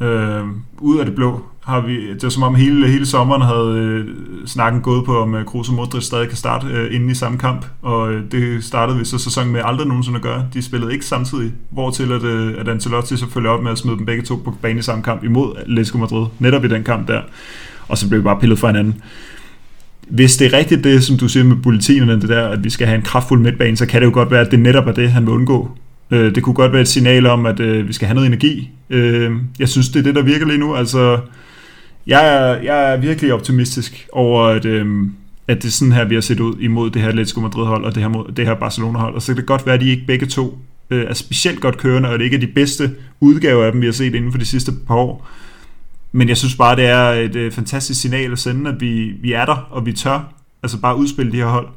[0.00, 0.44] øh,
[0.78, 1.40] ud af det blå.
[1.64, 4.06] Har vi, det var som om hele, hele sommeren havde øh,
[4.46, 7.38] snakken gået på, om øh, Kroos og Modric stadig kan starte øh, inden i samme
[7.38, 10.46] kamp, og øh, det startede vi så sæsonen med aldrig nogensinde at gøre.
[10.54, 13.96] De spillede ikke samtidig, hvortil at, øh, at Ancelotti så følger op med at smide
[13.96, 17.08] dem begge to på banen i samme kamp imod Atletico Madrid, netop i den kamp
[17.08, 17.20] der,
[17.88, 19.02] og så blev vi bare pillet fra hinanden
[20.10, 22.86] hvis det er rigtigt det, som du siger med bulletinerne, det der, at vi skal
[22.86, 25.10] have en kraftfuld midtbane, så kan det jo godt være, at det netop er det,
[25.10, 25.70] han vil undgå.
[26.10, 28.70] Øh, det kunne godt være et signal om, at øh, vi skal have noget energi
[28.90, 30.74] Øh, jeg synes, det er det, der virker lige nu.
[30.74, 31.20] Altså,
[32.06, 35.06] jeg er, jeg er virkelig optimistisk over, at, øh,
[35.48, 37.94] at det er sådan her, vi har set ud imod det her Atletico Madrid-hold og
[37.94, 39.14] det her, mod, det her Barcelona-hold.
[39.14, 40.58] Og så kan det godt være, at de ikke begge to
[40.90, 43.86] øh, er specielt godt kørende, og det ikke er de bedste udgaver af dem, vi
[43.86, 45.28] har set inden for de sidste par år.
[46.12, 49.32] Men jeg synes bare, det er et øh, fantastisk signal at sende, at vi, vi
[49.32, 50.32] er der, og vi tør
[50.62, 51.68] altså bare udspille de her hold.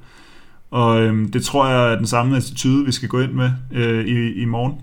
[0.71, 4.05] Og øhm, det tror jeg er den samme attitude, vi skal gå ind med øh,
[4.05, 4.73] i, i morgen.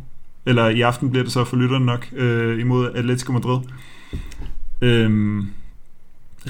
[0.49, 3.59] Eller i aften bliver det så for lytterne nok øh, imod Atletico Madrid.
[4.81, 5.47] Øhm,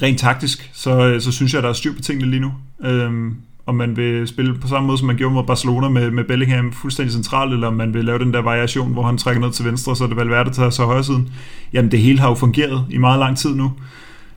[0.03, 2.53] rent taktisk, så, øh, så synes jeg, der er styr på tingene lige nu.
[2.84, 3.36] Øhm,
[3.66, 6.72] om man vil spille på samme måde, som man gjorde mod Barcelona med, med Bellingham
[6.72, 9.64] fuldstændig centralt, eller om man vil lave den der variation, hvor han trækker ned til
[9.64, 11.28] venstre, så er det Valverde, der tager så højre siden.
[11.72, 13.72] Jamen det hele har jo fungeret i meget lang tid nu.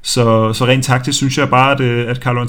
[0.04, 2.46] Så, så rent taktisk synes jeg bare, at, øh, at Carlo,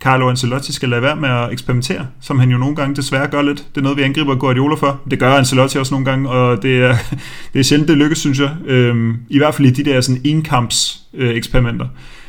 [0.00, 3.42] Carlo Ancelotti skal lade være med at eksperimentere, som han jo nogle gange desværre gør
[3.42, 3.58] lidt.
[3.58, 5.00] Det er noget, vi angriber Guardiola for.
[5.10, 6.96] Det gør Ancelotti også nogle gange, og det er,
[7.52, 8.56] det er sjældent, det lykkes, synes jeg.
[8.66, 11.86] Øhm, I hvert fald i de der sådan enkamps øh, eksperimenter.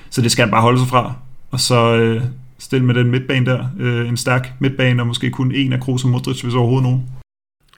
[0.09, 1.13] Så det skal han bare holde sig fra.
[1.51, 2.21] Og så øh,
[2.59, 3.65] stille med den midtbane der.
[3.79, 7.05] Øh, en stærk midtbane, og måske kun en af Kroos og Modric, hvis overhovedet nogen.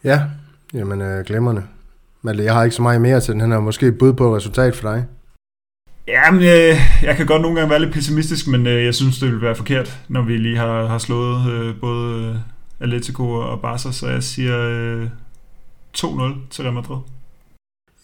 [0.04, 0.22] Ja,
[0.74, 1.64] jamen øh, glemmerne.
[2.22, 3.42] Men jeg har ikke så meget mere til den.
[3.42, 5.06] Han er måske bud på resultat for dig.
[6.10, 9.32] Jamen, øh, jeg kan godt nogle gange være lidt pessimistisk, men øh, jeg synes, det
[9.32, 12.36] vil være forkert, når vi lige har, har slået øh, både øh,
[12.80, 15.08] Atletico og Barca, så jeg siger øh,
[15.98, 16.08] 2-0
[16.50, 16.98] til Real Madrid.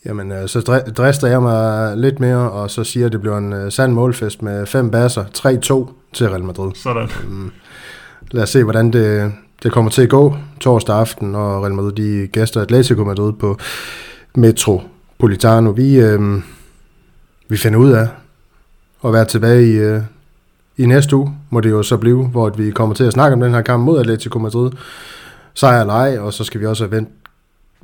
[0.05, 3.53] Jamen, øh, så drister jeg mig lidt mere, og så siger, at det bliver en
[3.53, 5.23] øh, sand målfest med fem basser,
[5.87, 6.71] 3-2 til Real Madrid.
[6.75, 7.09] Sådan.
[7.27, 7.51] Um,
[8.31, 9.33] lad os se, hvordan det,
[9.63, 13.57] det kommer til at gå torsdag aften, når Real Madrid de gæster Atletico Madrid på
[14.35, 15.69] Metropolitano.
[15.69, 15.99] Vi...
[15.99, 16.41] Øh,
[17.47, 18.07] vi finder ud af
[19.05, 20.01] at være tilbage i, øh,
[20.77, 23.39] i næste uge, må det jo så blive, hvor vi kommer til at snakke om
[23.39, 24.71] den her kamp mod Atletico Madrid.
[25.53, 27.09] Sejr eller ej, og så skal vi også have vendt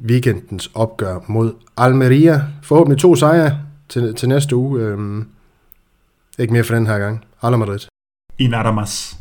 [0.06, 2.42] weekendens opgør mod Almeria.
[2.64, 3.60] Forhåbentlig to sejre
[3.90, 4.82] til, til næste uge.
[4.82, 5.28] Øhm,
[6.40, 7.26] ikke mere for den her gang.
[7.42, 7.80] Hala Madrid.
[8.40, 9.16] I nada más.